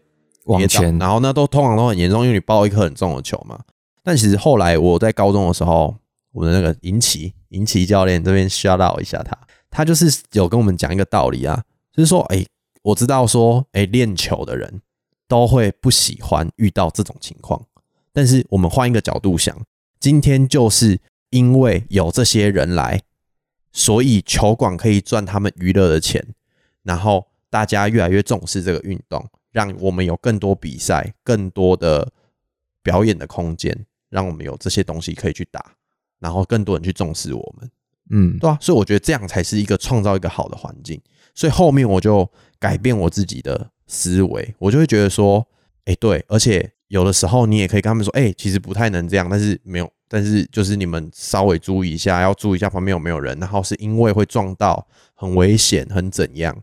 [0.47, 3.59] 往前，然后那都通常都很严重，因为你抱一颗很重的球嘛。
[4.03, 5.95] 但其实后来我在高中的时候，
[6.33, 9.39] 我们的那个银奇银奇教练这边 shout out 一下他，
[9.71, 12.45] 他就是有跟我们讲一个道理啊，就是说，哎、
[12.83, 14.83] 我知道说，哎、练球的人
[15.27, 17.67] 都会不喜欢遇到这种情况，
[18.13, 19.65] 但是我们换一个角度想，
[19.99, 23.03] 今天就是因为有这些人来，
[23.73, 26.25] 所以球馆可以赚他们娱乐的钱，
[26.83, 32.13] 然后大家越来越重视这个运动，让我们有更多比赛、更多的
[32.83, 35.73] 表演的空间，让我们有这些东西可以去打，
[36.21, 37.71] 然后更多人去重视我们。
[38.11, 41.01] 嗯，对啊，所以我觉得这样才是一个创造一个好的环境。
[41.35, 45.47] 所以后面我就改变我自己的思维，我就会觉得说，
[45.85, 56.57] 哎、对，而且有的时候你也可以跟他们说，哎、其实不太能这样，但是没有，但是就是你们稍微注意一下，要注意一下旁边有没有人，然后是因为会撞到，很危险，很怎样，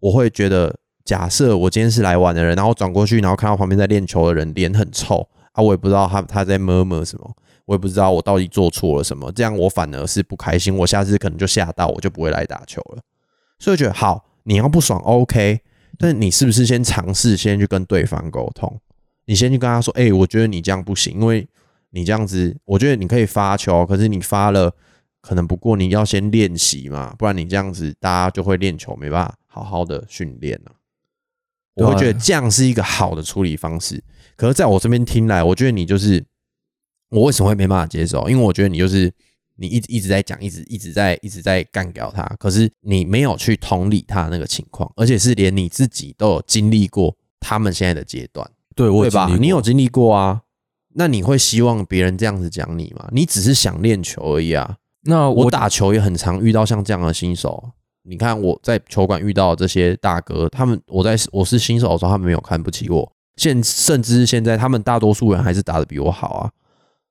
[0.00, 7.36] 我会觉得，假设我今天是来玩的人，然后转过去，然后看到旁边在练球的人脸很臭啊，我也不知道他他在摸摸什么。
[7.64, 13.02] 我也不知道我到底做错了什么，这样我反而是不开心，我下次可能就吓到，我就不会来打球了。
[13.62, 15.60] 所以我觉得好，你要不爽 OK，
[15.96, 18.80] 但你是不是先尝试先去跟对方沟通？
[19.26, 21.46] 你先去跟他说，哎、我觉得你这样不行，因为
[21.90, 24.74] 你这样子，我觉得你可以发球，可是你发了
[25.20, 30.72] 可能不过，你要先练习嘛，不然你这样子大家就会练球，没办法好好的训练了。
[31.74, 34.02] 我会觉得这样是一个好的处理方式。
[34.34, 36.24] 可是在我这边听来，我觉得你就是
[37.10, 38.28] 我为什么会没办法接受？
[38.28, 39.12] 因为我觉得你就是
[39.56, 49.28] 你一直一直在讲，一直一直在一直在干掉他，可是你没有去同理他的那个情况，而且是连你自己都有经历过他们现在的阶段，对我对吧？
[49.40, 50.42] 你有经历过啊？
[50.94, 53.08] 那你会希望别人这样子讲你吗？
[53.12, 54.76] 你只是想练球而已啊。
[55.04, 57.70] 那我我打球也很常遇到像这样的新手。
[58.04, 66.50] 你看我在球馆遇到这些大哥，他们我在我是新手的时候，他们没有看不起我，现甚至现在他们大多数人还是打得比我好啊，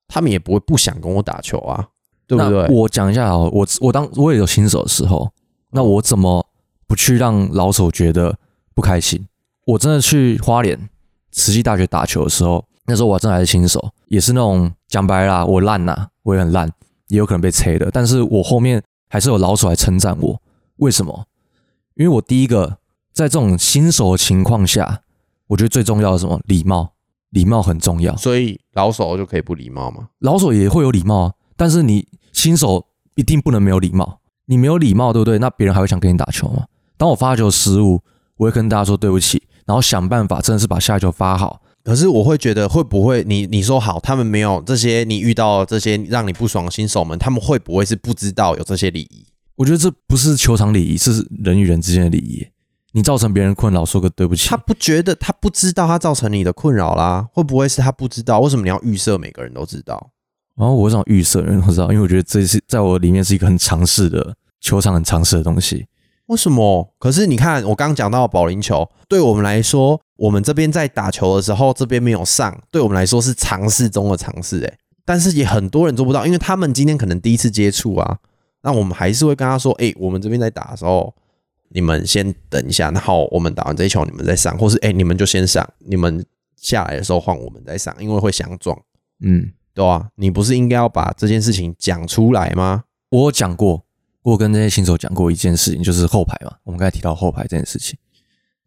[0.08, 1.88] 他们也不会不想跟我打球啊，
[2.32, 2.65] 对不对？
[2.65, 5.30] 那我讲一下哦，我我当我也有新手的时候，
[5.72, 6.48] 那我怎么
[6.88, 8.38] 不去让老手觉得
[8.74, 9.28] 不开心？
[9.65, 10.89] 我真的去花莲
[11.32, 16.72] 慈济大学打球的时候，那时候我真的还是新手，也是那种讲白啦，我烂呐、我也很烂，
[17.10, 20.41] 也有可能被吹的，但是我后面还是有老手来称赞我，
[20.78, 21.26] 为什么？
[21.96, 22.78] 因为我第一个
[23.12, 25.02] 在这种新手的情况下，
[25.48, 26.39] 我觉得最重要的是什么？
[26.46, 26.94] 礼貌，
[27.32, 28.15] 礼貌很重要。
[28.15, 30.08] 所以老手就可以不礼貌吗？
[30.20, 32.08] 老手也会有礼貌啊，但是你
[32.41, 34.19] 新手一定不能没有礼貌。
[34.47, 35.38] 你没有礼貌，对不对？
[35.38, 36.65] 那别人还会想跟你打球吗？
[36.97, 38.01] 当我发球失误，
[38.38, 41.62] 我会跟大家说对不起，然后想办法真的是把下一球发好。
[41.84, 49.23] 可是我会觉得，会不会你你说好，他们没有这些，你遇到这些让你不爽的新手们，他们会不会是不知道有这些礼仪？
[49.58, 52.47] 我觉得这不是球场礼仪，是人与人之间的礼仪。
[52.93, 54.49] 你造成别人困扰，说个对不起。
[54.49, 57.27] 他不觉得，他不知道他造成你的困扰啦。
[57.34, 58.39] 会不会是他不知道？
[58.39, 60.10] 为什么你要预设每个人都知道？
[60.56, 65.88] 然后我想预设人都知道，因为我觉得这是在我里面是一个很尝试的球场，很尝试的东西。
[66.28, 66.94] 为什么？
[67.00, 78.20] 可是你看，我刚刚讲到保龄球，对我们来说，我们这边在打球的时候，这边没有上，对我们来说是尝试中的尝试，诶，但是也很多人做不到，因为他们今天可能第一次接触啊。
[78.64, 81.14] 那我们还是会跟他说，诶，我们这边在打的时候，
[81.70, 86.24] 你们先等一下，然后我们打完这一球，你们再上，或是诶，你们就先上，你们
[86.56, 88.80] 下来的时候换我们再上，因为会相撞，
[89.22, 90.10] 嗯，对吧？
[90.15, 92.84] 你不是应该要把这件事情讲出来吗？
[93.10, 93.84] 我讲过。
[94.23, 96.53] 我跟这些新手讲过一件事情，就是后排嘛。
[96.63, 97.97] 我们刚才提到后排这件事情，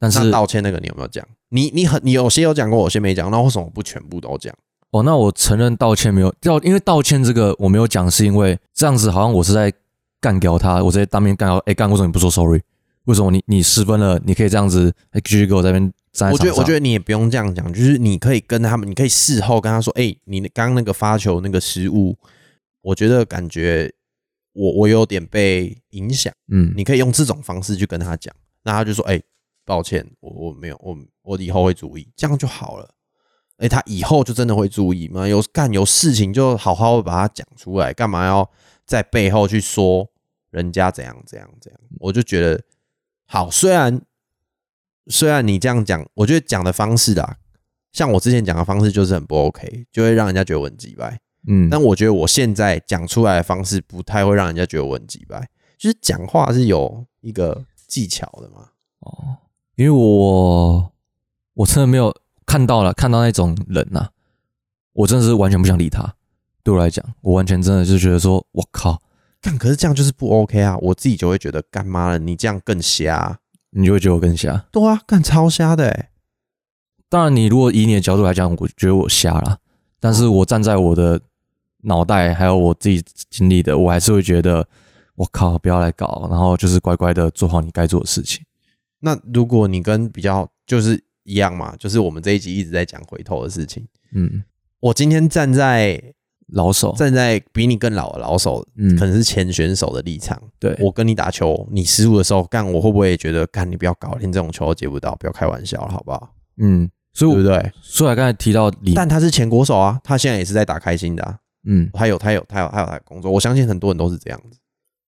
[0.00, 1.24] 但是道歉那个你有没有讲？
[1.50, 3.30] 你你很你有些有讲过，有些没讲。
[3.30, 4.52] 那为什么不全部都讲？
[4.90, 9.72] 哦，那我承认道歉没有道，因为道歉这个我没有讲，是因为这样子好像我是在
[10.20, 11.58] 干掉他，我直接当面干掉。
[11.66, 12.60] 哎，干为什么你不说 sorry？
[13.04, 16.32] 为什么你你失分了，你可以这样子继续给我在那边站？
[16.32, 22.16] 我觉得我觉得你也不用这样讲，就是你可以跟他们，你可以事后跟他说，哎，你刚刚那个发球那个失误，
[22.80, 23.92] 我觉得感觉。
[24.56, 29.20] 我我有点被影响，嗯，你可以用这种方式去跟他讲，那他就说，哎，
[29.64, 32.88] 抱歉，我我没有，我我以后会注意，这样就好了。
[33.56, 35.26] 哎，他以后就真的会注意吗？
[35.26, 38.48] 有干有事情就好好把它讲出来，干嘛要
[38.86, 40.08] 在背后去说
[40.52, 41.80] 人家怎样怎样怎样？
[41.98, 42.62] 我就觉得
[43.26, 44.00] 好，虽然
[45.08, 47.36] 虽然你这样讲，我觉得讲的方式啊，
[47.92, 51.20] 像我之前讲的方式就是很不 OK，就会让人家觉得我很鸡掰。
[51.46, 58.68] 嗯，但我觉得我现在讲出来的方式不太会让人家觉得我很鸡掰，就是讲话是有一个技巧的嘛。
[59.00, 59.36] 哦，
[59.76, 60.92] 因为我
[61.54, 62.14] 我真的没有
[62.46, 64.08] 看到了看到那种人呐，
[64.94, 66.14] 我真的是完全不想理他。
[66.62, 69.02] 对我来讲，我完全真的就觉得说，我靠，
[69.42, 70.78] 但可是这样就是不 OK 啊！
[70.78, 73.38] 我自己就会觉得，干妈了，你这样更瞎，
[73.74, 74.66] 你就会觉得我更瞎。
[74.72, 76.10] 对啊，干超瞎的哎。
[77.08, 79.58] 当然，你如果以你的角度来讲，我觉得我瞎了，
[80.00, 81.20] 但是我站在我的。
[81.86, 84.66] 脑袋还有我自己经历的，我还是会觉得，
[85.16, 88.42] 我靠，不要来搞，然后就是乖乖的做好你该做的事情。
[89.00, 93.86] 那如果你跟比较就是一样嘛，就是我们这一集一直在讲回头的事情。
[94.14, 94.42] 嗯，
[94.80, 96.02] 我今天站在
[96.48, 100.40] 老手，站在比你更老的老手，嗯，可能是前选手的立场。
[100.58, 106.30] 对我跟你打球，你失误的时候干，我会不会觉得干你不要搞，连这种球都接不到，不要开玩笑了，好不好？
[106.58, 107.72] 嗯，所以对不对？
[107.80, 111.38] 所以刚才提到李，但他是前国手啊，他现在也是在打开心的。
[111.66, 114.58] 嗯，他有他有他有他有他的工作，我相信很多人都是这样子。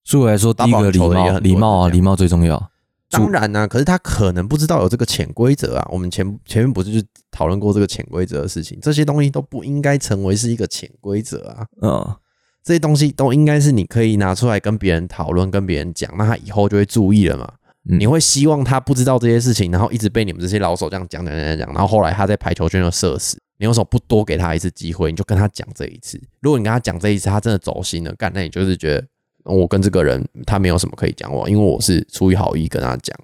[0.09, 2.71] 对我来说，第一个礼貌，礼貌啊，礼貌最重要。
[3.09, 5.87] 当然呢，可是他可能不知道有这个潜规则啊。
[5.91, 8.77] 我们前前面不是就讨论过这个潜规则的事情？
[8.81, 11.65] 这些东西都不应该成为是一个潜规则啊。
[11.81, 12.15] 嗯，
[12.63, 17.53] 这些东西都应该是你可以拿出来跟别人讨论，跟别人讲，那他以后就会注意了嘛。
[17.89, 23.39] 你会希望他不知道这些事情，然后一直被你们这些老手这样讲讲讲讲，然后后来他在排球圈就射死。
[23.59, 25.09] 你为什么不多给他一次机会？
[25.09, 26.21] 你就跟他讲这一次。
[26.41, 29.07] 如果你跟他讲这一次，他真的走心了，干，那你就是觉得
[29.47, 33.17] 我跟这个人他没有什么可以讲我，因为我是出于好意跟他讲。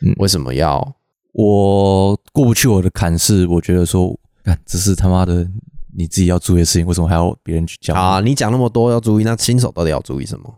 [0.00, 0.96] 嗯，为什么要
[1.32, 3.18] 我过不去我的坎？
[3.18, 5.48] 是我觉得说，干，这是他妈的
[5.96, 8.20] 你自己要注意的事情，为什么还要别人去讲啊？
[8.20, 10.52] 你讲那么多要注意，那新手到底要注意什么？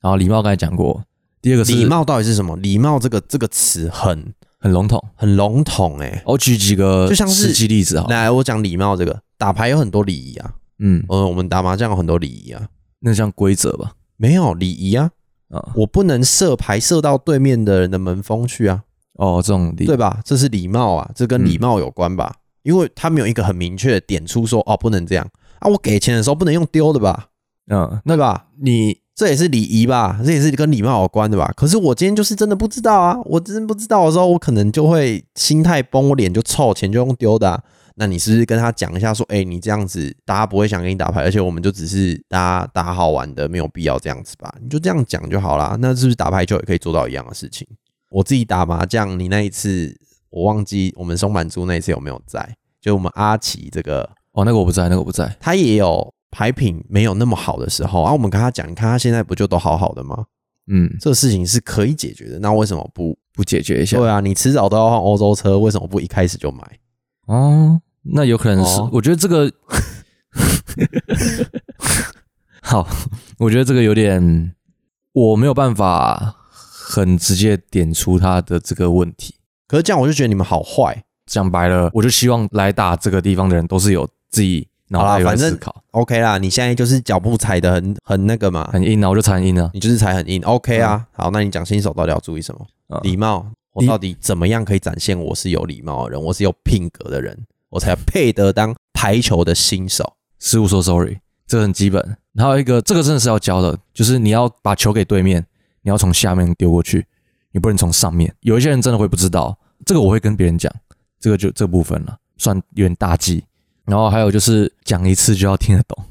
[0.00, 1.02] 然后礼貌刚才讲过，
[1.42, 2.56] 第二个礼貌到底是什么？
[2.56, 4.32] 礼貌这个这个词很。
[4.60, 6.20] 很笼统，很笼统哎！
[6.26, 8.08] 我举几个就像是实际例子哈。
[8.10, 10.52] 来，我讲礼貌这个，打牌有很多礼仪啊。
[10.80, 12.66] 嗯，呃，我们打麻将有很多礼仪啊。
[12.98, 13.92] 那像规则吧？
[14.18, 15.12] 没有礼仪啊。
[15.48, 18.82] 啊，我不能射牌射到对面的人的门风去啊。
[19.14, 20.20] 哦，这种礼对吧？
[20.22, 22.34] 这是礼貌啊，这跟礼貌有关吧？
[22.64, 25.26] 因为他没有一个很明确的点出说，哦，不能这样
[25.60, 25.70] 啊。
[25.70, 27.28] 我给钱的时候不能用丢的吧？
[27.70, 28.48] 嗯，对吧？
[28.60, 28.98] 你。
[29.18, 31.52] 这也是礼仪吧，这也是跟礼貌有关的吧。
[31.56, 37.60] 可是我今天就是真的不知道啊，我真不知道的时候，我可能就会心态崩，我脸就臭，钱就用丢的。
[37.98, 44.54] 那你是不是跟他讲一下，说，哎，你这样子，大家不会想跟你打牌，而且我们就只是大家打好玩的，没有必要这样子吧？
[44.62, 45.76] 你就这样讲就好啦。
[45.80, 47.66] 那是不是打牌就也可以做到一样的事情？
[48.10, 49.94] 我自己打麻将，你那一次
[50.30, 52.56] 我忘记我们松满珠那一次有没有在？
[52.80, 56.14] 就我们阿奇这个，哦，那个我不在，那个我不在，他也有。
[56.30, 60.26] 牌品没有那么好的时候啊，我们跟他讲，你看他现在不就都好好的吗？
[60.70, 62.38] 嗯，这个事情是可以解决的。
[62.38, 63.18] 那为什么不？
[63.32, 66.62] 不解决一下对啊，你迟早都要换欧洲车，为什么不一开始就买？
[67.28, 67.80] 哦，
[68.12, 69.50] 那有可能是，哦我觉得这个
[72.62, 72.86] 好，
[73.38, 74.54] 我觉得这个有点
[75.12, 79.34] 我没有办法很直接点出他的这个问题。
[79.66, 81.04] 可是这样我就觉得你们好坏。
[81.26, 89.70] 讲白了，我就希望来打这个地方的人都是有自己脑袋反正思考，OK 啦，你现在就是脚步踩的很很那个嘛，很硬啊，我就踩很硬啊。
[89.74, 90.42] 你就是踩很硬。
[90.44, 92.66] OK 啊，好，那你讲新手到底要注意什么？
[92.88, 97.38] 啊礼貌，我到底怎么样可以展现我是有礼貌的人，我是有品格的人，
[97.70, 100.14] 我才配得当排球的新手。
[100.38, 102.16] 失误说 sorry，这个很基本。
[102.36, 105.44] 还有一个，这个真的是要教的，就是你要把球给对面，
[105.82, 107.06] 你要从下面丢过去，
[107.52, 108.32] 你不能从上面。
[108.40, 110.72] 有一些人真的会不知道，这个我会跟别人讲，
[111.18, 113.44] 这个就这部分了，算有点大忌。
[113.84, 116.04] 然后还有就是讲一次就要听得懂，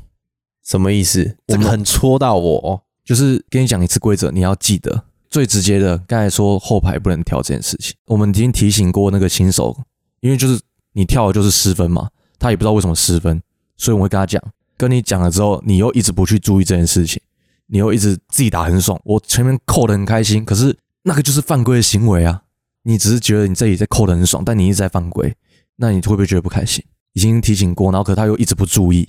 [0.65, 1.37] 什么意思？
[1.47, 2.81] 我们这个很戳到我哦。
[3.05, 5.05] 就是跟你讲一次规则，你要记得。
[5.29, 9.77] 最直接的，刚才说后排不能跳这件事情，我们已经提醒过那个新手，
[10.19, 10.59] 因为就是
[10.97, 13.39] 你跳的就是失分嘛，他也不知道为什么失分，
[13.77, 14.41] 所以我会跟他讲，
[14.75, 17.21] 跟你讲了之后，你又一直不去注意这件事情，
[17.67, 22.41] 你又一直自己打很爽，我前面扣的很开心，可是那个就是犯规的行为啊，
[22.81, 25.31] 你只是觉得你这里在扣的很爽，但你一直在犯规，
[25.75, 26.83] 那你会不会觉得不开心？
[27.13, 29.07] 已经提醒过，然后可他又一直不注意，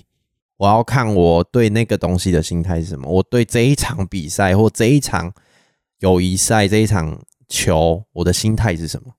[0.57, 3.09] 我要看我对那个东西的心态是什么。
[3.09, 5.33] 我对这一场比赛或这一场
[6.01, 9.11] 友谊赛这一场球，我的心态是什么？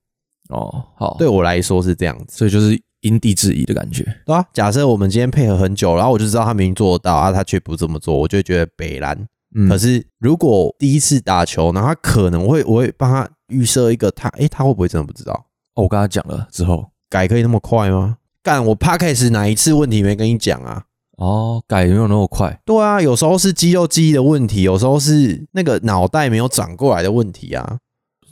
[0.51, 2.37] 哦，好，对我来说是这样子。
[2.37, 9.17] 所以就是因地制宜的感觉，对啊，假设我们今天配合很久，然后我就知道他明明做得到啊，他却不这么做，我就会觉得北蓝。
[9.55, 15.33] 嗯，可是如果第一次打球，然后他可能会，我会帮他预设一个他，诶，他会不会真的不知道？
[15.75, 18.17] 哦，我跟他讲了之后，改可以那么快吗？
[18.43, 20.83] 干，我 p a c k a g e 哪一次问题没跟你讲啊？
[21.17, 27.77] 哦，改没有那么快，对啊，有时候是肌肉记忆的问题，有时候是那个脑袋没有转过来的问题啊。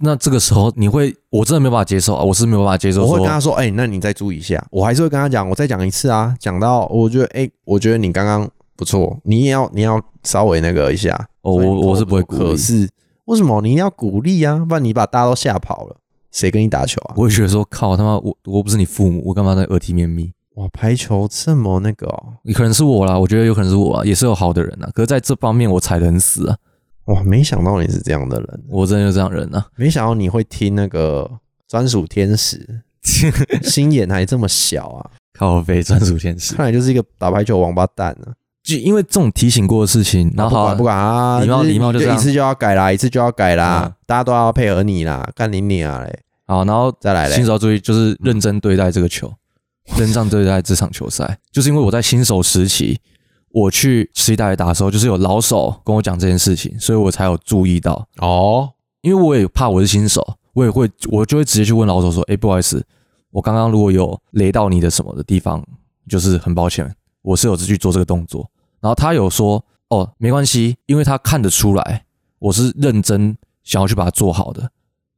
[0.02, 4.64] 那这个时候你会，我真的没有办法接受啊，我是没有办法接受，我会跟他说，哎、那你再注意一下。
[4.72, 11.14] 我还是会跟他讲，我再讲一次啊，讲到我觉得，哎、我觉得你刚刚不错，你也要你要稍微那个一下。
[11.42, 12.90] 哦，我我是不会鼓励，可是
[13.26, 14.58] 为什么你要鼓励啊？
[14.68, 15.96] 不然你把大家都吓跑了，
[16.32, 17.14] 谁跟你打球啊？
[17.16, 20.32] 我会觉得说，靠他妈，我我不是你父母，我干嘛在耳提面命？
[20.56, 26.58] 哇，排球这么那个哦，你可能是我啦，我觉得有可能是我啊，也是有好的人啊，可是在这方面我踩得很死啊，
[27.10, 31.30] 哇，没想到你是这样的人，我真的就这样人啊，没想到你会听那个
[31.68, 32.82] 专属天使，
[33.64, 35.12] 心眼还这么小啊！
[35.38, 38.34] 靠背专属天使，看来就是一个打排球王八蛋啊！
[38.62, 46.20] 就因为这种提醒过的事情，然后不管不管啊，礼貌就是礼貌就这样一次就要改啦，一次就要改啦嗯，大家都要配合你啦，干你你啊嘞！
[46.46, 49.32] 好，然后再来嘞新手要注意，就是认真对待这个球，
[49.98, 51.40] 认真对待这场球赛。
[51.52, 53.00] 就是因为我在新手时期，
[53.52, 58.08] 我去实际大学打的时候，就是有老手跟我讲这件事情，所以我才有注意到。
[58.18, 58.70] 哦，
[59.02, 62.86] 因为我也怕我是新手，我也会我就会直接去问老手说：“哎，不好意思，
[63.32, 65.66] 我刚刚如果有雷到你的什么的地方，
[66.08, 68.50] 就是很抱歉，我是有去做这个动作。”
[68.82, 72.06] 然后他有说：“哦，没关系，因为他看得出来
[72.40, 74.72] 我是认真想要去把它做好的。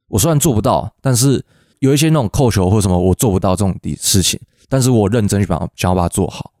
[0.08, 1.44] 我虽然做不到，但是
[1.80, 6.51] 有一些那种扣球或什么我做不到这种的事情，但是我认真去把它想要把它做好，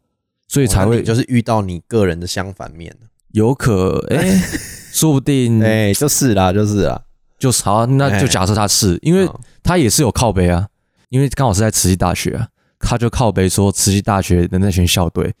[0.52, 2.94] 所以才会哦就是遇到你个人的相反面。
[3.30, 4.38] 有可哎，
[4.92, 7.00] 说不定哎，就是啦，就是啦，
[7.38, 9.34] 就是好啊、那就假设他是，因为嗯。
[9.62, 10.66] 他也是有靠背啊，
[11.08, 12.48] 因为刚好是在慈溪大学啊，
[12.80, 15.32] 他就靠背说慈溪大学的那群校队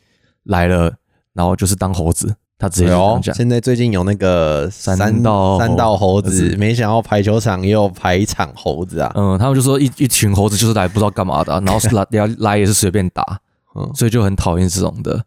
[0.44, 0.94] 来了，
[1.34, 3.34] 然后就是当猴子，他直接讲。
[3.34, 9.12] 现在最近有那个三三道三道猴猴子，没想到排球场也有排场猴子啊！
[9.16, 12.06] 嗯，他们就说一一群猴子就是来不知道干嘛的啊、然后来
[12.38, 13.40] 来也是随便打，
[13.74, 15.24] 嗯，所以就很讨厌这种的，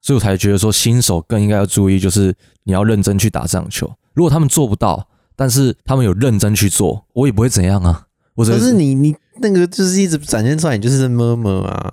[0.00, 3.90] 所以我才觉得说新手更应该要注意，就是你要认真去打这场球。
[4.12, 8.06] 如果他们做不到，但是他们有认真去做，我也不会怎样啊。
[8.34, 11.92] 我只可是你你那个就是一直展现出来，你就是么么啊，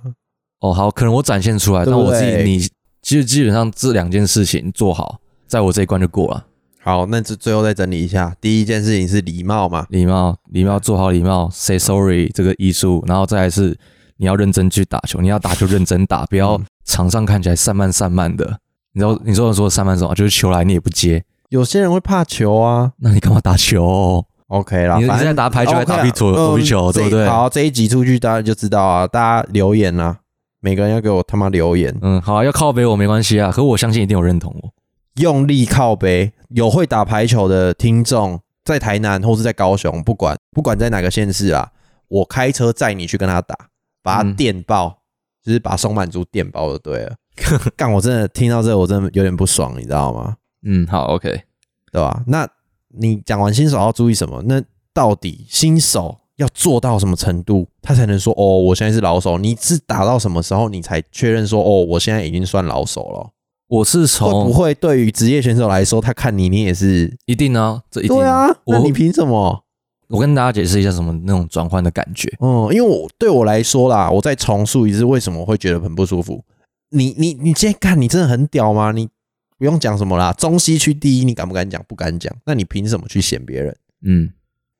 [0.60, 2.58] 哦，好，可能我展现出来，但我自己你
[3.00, 6.46] 其实基本上这两件事情做好，在我这一关就过了。
[6.80, 13.78] 好，那这最后再整理一下，第一件事情是礼貌嘛，礼貌，礼貌做好礼貌，say sorry 这个艺术，然后再来是
[14.22, 18.56] 你要认真去打球，你要打就认真打，不要嗯场上看起来散漫散漫的。
[18.92, 20.14] 你知道你说的说散漫什么？
[20.14, 30.18] 就是球来你也不接，有些人会怕球啊那你干嘛打球？，OK 啦，你你在打排球还打壁球嗯躲避球对不对好，这一集出去大家就知道啊，大家留言啊，
[30.60, 34.70] 每个人要给我他妈留言，嗯，好啊，要靠背我没关系啊，可我相信一定有认同我。
[35.16, 36.32] 用力靠背。
[36.50, 41.70] 有会打排球的听众，在台南或是在高雄，不管不管在哪个县市啊，
[42.08, 43.56] 我开车载你去跟他打，
[44.02, 44.98] 把他嗯电爆，
[45.42, 47.14] 就是把松满珠电爆就对了。
[47.76, 50.36] 干，我真的听到这个，我真的有点不爽，你知道吗？
[50.64, 51.28] 嗯，好，OK，
[51.90, 52.22] 对吧？
[52.26, 52.46] 那
[52.88, 54.42] 你讲完新手要注意什么？
[54.46, 59.38] 那到底新手要做到什么程度，他才能说哦，我现在是老手？
[59.38, 63.30] 你是打到什么时候，你才确认说哦，我现在已经算老手了？
[63.68, 67.16] 我是会从不会对于职业选手来说，他看你，你也是？
[67.24, 69.61] 一定啊，这一定对啊，那我你凭什么？
[70.12, 72.30] 我跟大家解释一下什么那种转换的感觉。
[72.40, 76.44] 嗯，因为我对我来说啦，我再重述一次，为什么我会觉得很不舒服？
[76.90, 78.92] 你你你今天看，你真的很屌吗？
[78.92, 79.08] 你
[79.56, 81.82] 不用讲什么啦，中西区第一，你敢不敢讲？
[81.88, 82.30] 不敢讲。
[82.44, 83.74] 那你凭什么去嫌别人？
[84.04, 84.30] 嗯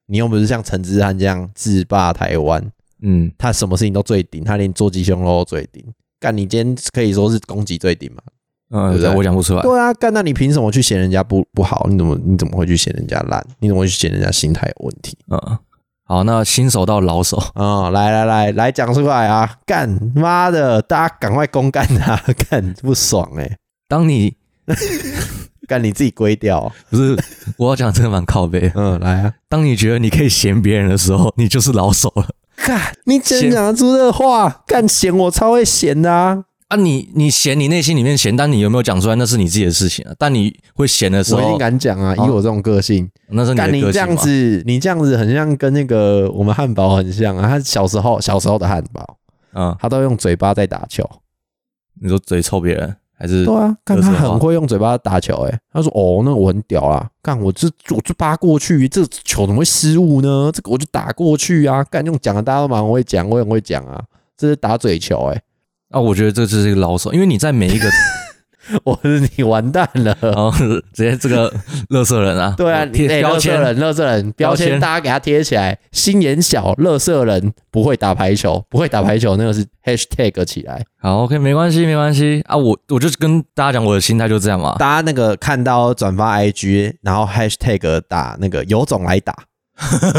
[0.07, 2.70] 你又不是像陈志汉这样自霸台湾，
[3.01, 5.83] 嗯，他什么事情都最顶，他连做鸡胸肉都最顶。
[6.20, 8.22] 干，你今天可以说是攻击最顶嘛？
[8.73, 9.62] 嗯，对我讲不出来。
[9.62, 11.87] 对啊，干，那你凭什么去嫌人家不不好？
[11.91, 13.45] 你怎么你怎么会去嫌人家烂？
[13.61, 15.16] 你怎么会去嫌人家心态有问题？
[15.31, 15.59] 嗯，
[16.05, 19.59] 好，那新手到老手，啊、 来来来来讲出来啊！
[19.66, 22.16] 干妈的，大家赶快公干他，
[22.51, 23.57] 干不爽哎、
[23.89, 24.35] 当你
[25.68, 26.70] 干你自己归掉。
[26.91, 27.16] 不是
[27.57, 28.70] 我要讲这个蛮靠背。
[28.75, 29.33] 嗯，来啊！
[29.49, 32.27] 当你觉得你可以嫌别人的时候，你就是老手了
[32.66, 34.62] 干，你真讲得出这个话？
[34.66, 36.45] 干嫌我超会嫌的啊！
[36.73, 37.07] 啊你！
[37.14, 40.14] 你嫌你内心里面嫌，但你有没有讲出来，那是你自己的事情啊。
[40.18, 42.14] 但你会嫌的时候我一定，敢讲啊！
[42.16, 43.99] 以哦我这种个性，那是你的干你这。
[43.99, 47.47] 样子，你这样子很像跟那个我们汉堡很像啊。
[47.47, 49.18] 他小时候小时候的汉堡，
[49.53, 51.07] 嗯，他都用嘴巴在打球。
[52.01, 60.51] 你说嘴臭别人还是对啊，干乐色话他很会用嘴巴打球、欸，他说哦，那我很屌啊，干我这我就扒过去，这球怎么会失误呢？
[60.51, 64.03] 这个我就打过去啊，干用讲的大家都蛮会讲，我也很会讲啊，
[64.39, 65.43] 这是打嘴球、欸，
[65.93, 66.01] 啊？
[66.01, 67.88] 我觉得这就是一个老手，因为你在每一个，
[68.84, 70.16] 我是你完蛋了。
[70.20, 71.53] 然 后直接这个
[71.88, 75.78] 乐色人啊，对啊，贴欸标签，人，乐色人标标签签，大家给他贴起来。
[75.93, 80.84] 心眼小，乐色人不会打排球，不会打排球，那个是 hashtag 起来。
[81.01, 82.57] 好，OK，没关系，没关系啊。
[82.57, 84.76] 我我就跟大家讲，我的心态就这样嘛。
[84.78, 89.34] 大家那个看到转发 IG，然后 hashtag 打那个有种来打，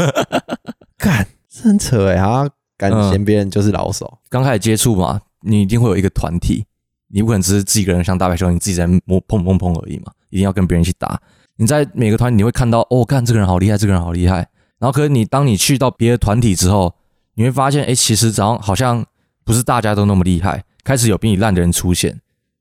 [0.98, 4.18] 干，这很扯哎、欸，好像敢嗯嫌别人就是老手。
[4.28, 6.64] 刚开始接触嘛，你一定会有一个团体，
[7.08, 11.20] 你不可能只是自己一个人像大白球，你自己在摸碰碰碰而已嘛，一定要跟别人一起打。
[11.56, 14.48] 你在每个团体你会看到，哦，看这个人好厉害，这个人好厉害。
[14.78, 16.94] 然后，可是你当你去到别的团体之后，
[17.34, 19.04] 你会发现，哎，其实早上好像
[19.44, 22.20] 不是大家都那么厉害，开始有比你烂的人出现。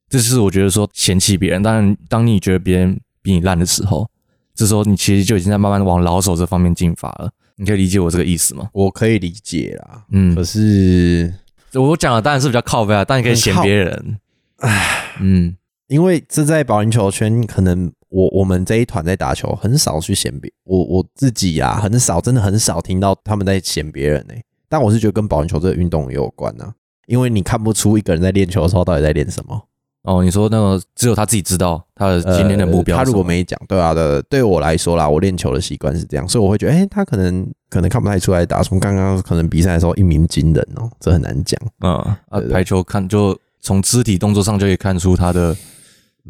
[0.09, 1.63] 这是我觉得说嫌弃别人。
[1.63, 4.07] 当然，当你觉得别人比你烂的时候，
[4.53, 7.31] 这时候你其实就已经在慢慢地往老手这方面进发了。
[7.55, 8.69] 你可以理解我这个意思吗？
[8.73, 11.33] 我可以理解啦，嗯可，是
[11.73, 14.17] 我讲的当然是比较靠背啊，但你可以嫌别人。
[14.57, 15.55] 唉，嗯。
[15.87, 24.33] 因为这在保龄球圈，可能我我们这一团在打球，很少去嫌别我我自己啊，很少，真的很少听到他们在嫌别人呢、
[24.67, 26.73] 但我是觉得跟保龄球这个运动也有关啊，
[27.05, 29.61] 因为你看不出一个人在练球的时候到底在练什么。
[30.03, 41.59] 哦，你说那个只有他自己知道他的今天的目标呃他如果没讲，对啊，的，对我来说啦，我练球的习惯是这样，所以我会觉得，哎、他可能可能看不太出来打，从刚刚可能比赛的时候一鸣惊人哦、这很难讲。
[41.79, 45.55] 嗯啊对对排球看就从肢体动作上就可以看出他的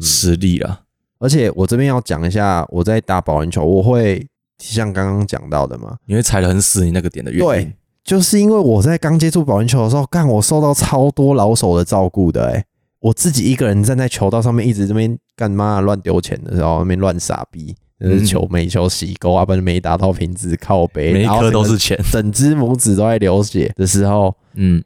[0.00, 0.80] 实力了。
[1.18, 4.26] 而且我这边要讲一下，我在打保龄球，我会
[4.58, 7.46] 像刚刚讲到的嘛，你会踩的很死，你那个点的原因。
[7.46, 7.72] 对，
[8.02, 12.64] 就是因为我在刚接触保龄球的时候，干我受到超多老手的照顾的、欸，
[13.00, 21.98] 我自己一个人站在球道上面，一直这边干嘛乱丢钱的时候，那边乱傻逼，就是球每球洗钩啊，不然没打到瓶子靠背，每一颗都是钱。
[22.10, 24.82] 整只拇指都在流血的时候， 嗯，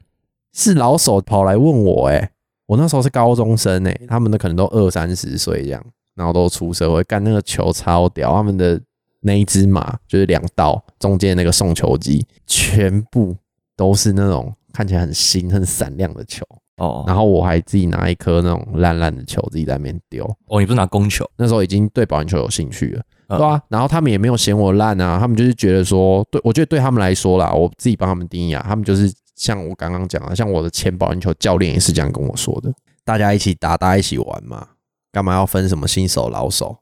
[0.53, 2.29] 是老手跑来问我、欸，
[2.67, 5.83] 我那时候是高中生诶、他们的可能都二三十岁这样，
[6.15, 8.79] 然后都出社会，干那个球超屌，他们的
[9.21, 13.35] 那一只马就是两道中间那个送球机，全部
[13.75, 16.45] 都是那种看起来很新、很闪亮的球，
[16.79, 21.29] 哦然后我还自己拿一颗那种烂烂的球自己在那边丢，哦，你不是拿公球？
[21.37, 23.03] 那时候已经对保龄球有兴趣了。
[23.27, 23.37] 嗯。
[23.37, 32.73] 对啊，然后他们也没有嫌我烂啊，他们就是觉得说，对我觉得对他们来说啦，我自己帮他们定义啊，他们就是像我刚刚讲的，像我的前保龄球教练也是这样跟我说的，
[33.05, 34.67] 大家一起打，大家一起玩嘛，
[35.11, 36.77] 干嘛要分什么新手老手？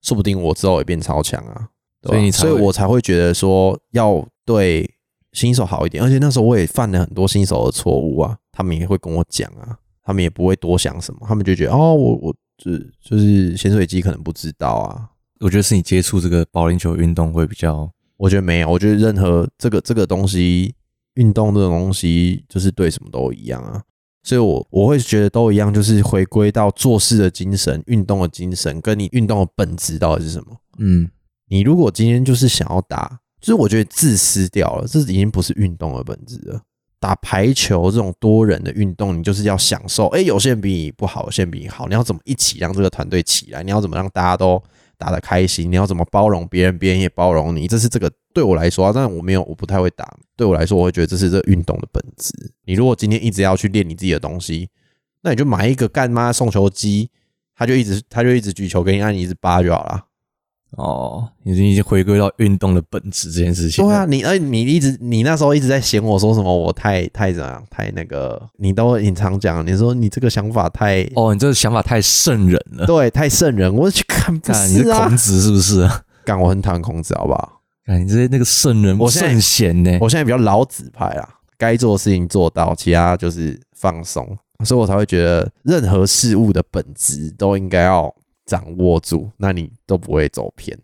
[0.00, 1.68] 说不定我之后也变超强啊，
[2.00, 4.88] 对所以你所以我才会觉得说要对
[5.32, 20.74] 新手好一点，而且那时候我也犯了很多新手的错误啊，他们也会跟我讲啊，他们也不会多想什么，他们就觉得哦，我我就就是潜水机可能不知道啊，我觉得是你接触这个保龄球运动会比较我觉得没有，我觉得任何这个这个东西，
[21.14, 23.80] 运动这种东西，就是对什么都一样啊。
[24.24, 30.56] 所以我我会觉得都一样，就是回归到做事的精神、运动的精神，跟你运动的本质到底是什么。
[30.78, 31.08] 嗯
[31.48, 36.60] 你如果今天就是想要打，就是我觉得自私掉了，这已经不是运动的本质了。
[37.00, 40.06] 打排球这种多人的运动，你就是要享受。
[40.08, 43.62] 哎、有些人比你不好，有些人比你好，你要怎么一起让这个团队起来？
[43.62, 44.62] 你要怎么让大家都
[44.96, 50.12] 打得开心，你要怎么包容别人，别人也包容你，这是这个对我来说啊，但我没有，我不太会打。
[50.36, 52.32] 对我来说，我会觉得这是这运动的本质。
[52.64, 54.68] 你如果今天一直要去练你自己的东西，
[55.22, 57.10] 那你就买一个干妈送球机，
[57.54, 60.04] 他就一直他就一直举球给你按，你一直扒就好了。
[60.72, 63.84] 哦，已经已经回归到运动的本质这件事情。
[63.84, 72.86] 对啊，你而你一直你那时候一直在嫌我说什么我太太怎样太那个，你都隐常讲，你说你这个想法太哦，你这个想法太圣人了。
[72.86, 75.88] 对，太圣人，我去看不你是孔子是不是？
[76.24, 77.60] 干，我很讨厌孔子，好不好？
[77.86, 79.98] 干，你这些那个圣人，我圣贤呢？
[80.00, 88.14] 我现在比较老子派啦，该做的事情做到，其他就是放松，所以我才会觉得任何事物的本质都应该要
[88.48, 90.76] 掌握住，那你都不会走偏。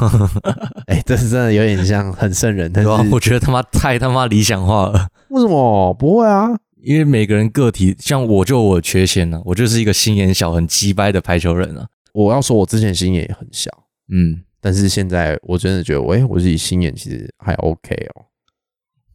[0.86, 5.08] 哎，这是真的有点像很圣人，但是我觉得他妈太他妈理想化了。
[5.30, 6.48] 为什么不会啊？
[6.82, 11.88] 因为每个人个体，像我就我缺陷呢，我就是一个心眼小、很鸡掰的排球人啊。
[12.12, 13.70] 我要说，我之前心眼也很小，
[14.12, 18.26] 嗯，但是现在我真的觉得，哎，我自己心眼其实还 OK 哦。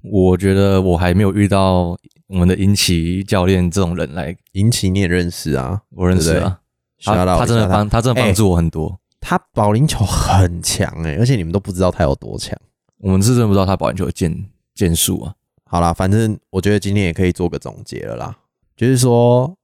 [0.04, 6.60] 我觉得我还没有遇到我们的引起教练这种人来引起你也认识啊，我认识啊，
[7.06, 9.00] 他他真的帮他真的帮助我很多。
[9.22, 12.58] 他保龄球很强哎，而且你们都不知道他有多强。
[13.00, 15.34] 我们是真的不知道他保龄球的剑剑术啊。
[15.66, 18.38] 好啦，反正我觉得今天也可以做个总结了啦。
[18.78, 19.56] 就是说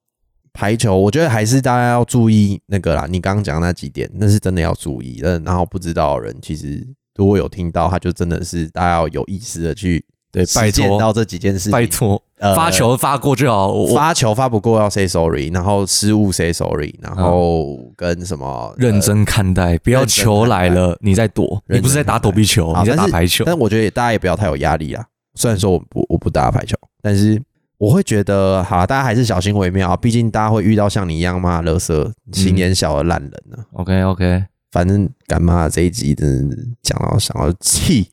[0.53, 3.05] 排球，我觉得还是大家要注意那个啦。
[3.09, 5.19] 你刚刚讲那几点，那是真的要注意。
[5.19, 10.05] 然后不知道的人，其实如果有听到，他就真的是大家要有意识的去。
[10.31, 23.43] 对，拜托到这几件事，拜托，发球发过就好，发球发不过要 say sorry，然后失误 say sorry，然后跟什么认真看待，不要球来了你再躲，你不是在打躲避球，你在打排球。
[23.45, 25.05] 但我觉得大家也不要太有压力啊。
[25.35, 27.41] 虽然说我不我不打排球，但是
[27.77, 29.97] 我会觉得，好，大家还是小心为妙啊。
[29.97, 33.57] 毕竟大家会遇到像你一样骂乐色、心眼小的烂人呢。
[33.73, 38.09] OK OK，反正干嘛这一集真的讲到想要气，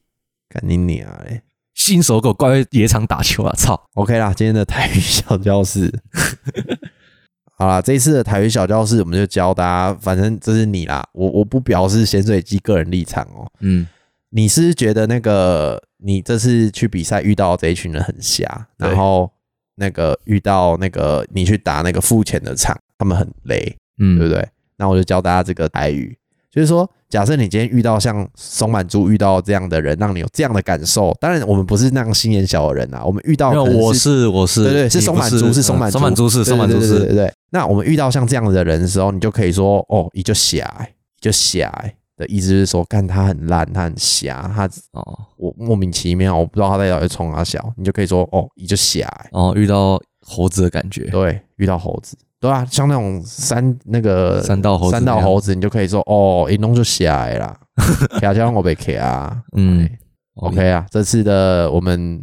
[0.48, 1.42] 干你啊嘞！
[1.78, 3.54] 新手狗乖乖野场打球啊！
[3.56, 5.88] 操，OK 啦，今天的台语小教室，
[7.56, 13.48] 好啦，这一次的台语小教室，我们就教大家，反正这是你啦，我我不表示咸水鸡个人立场哦。
[13.60, 13.86] 嗯，
[14.30, 19.30] 你是觉得那个你这次去比赛遇到这一群人很瞎，然后
[19.76, 24.46] 那个遇到那个你去打那个付钱的场，他们很雷，嗯，对不对？
[24.76, 26.18] 那我就教大家这个台语，
[26.50, 26.88] 就是说。
[27.10, 31.10] 假设你今天遇到像松满珠遇到这样的人，让你有这样的感受。
[31.18, 33.02] 当然，我们不是那样心眼小的人啊。
[33.02, 37.32] 我们遇到，我是我是，对对，是松满珠，是松满松满珠是松满珠是，对对。
[37.48, 40.70] 那我们遇到像这样的人的时候，你就可以说，哦，你就瞎，
[41.18, 41.72] 就瞎
[42.18, 52.14] 的意思是说，看他很烂，他很瞎，他哦，我莫名其妙，我不知道他在哪里冲他笑，你就可以说，哦，你就瞎，哦，遇到猴子的感觉，对，遇到猴子。
[52.40, 57.56] 对啊，像那种三那个三道猴三道猴子，你就可以说哦，一弄就下来了，
[58.20, 59.88] 卡枪我被卡啊，嗯
[60.36, 60.70] ，OK。
[60.70, 62.22] 啊，这次的我们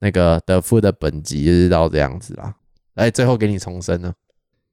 [0.00, 2.52] 那个德富的本集就是到这样子啦。
[2.96, 4.12] 哎，最后给你重申呢，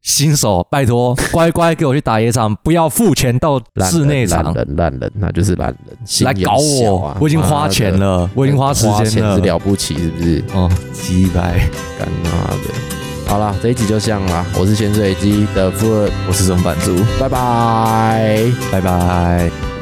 [0.01, 10.43] 新手拜托乖乖给我去打野场，不要付钱到室内场，烂人烂人，那就是烂人，来搞我，我已经花钱了，我已经花时间了，是了不起是不是？
[10.53, 11.59] 哦，鸡白，
[11.97, 12.98] 干妈的。
[13.29, 14.43] 好了，这一集就这样了。
[14.57, 15.87] 我是潜水机的富，
[16.27, 19.78] 我是松板猪，拜拜，拜拜。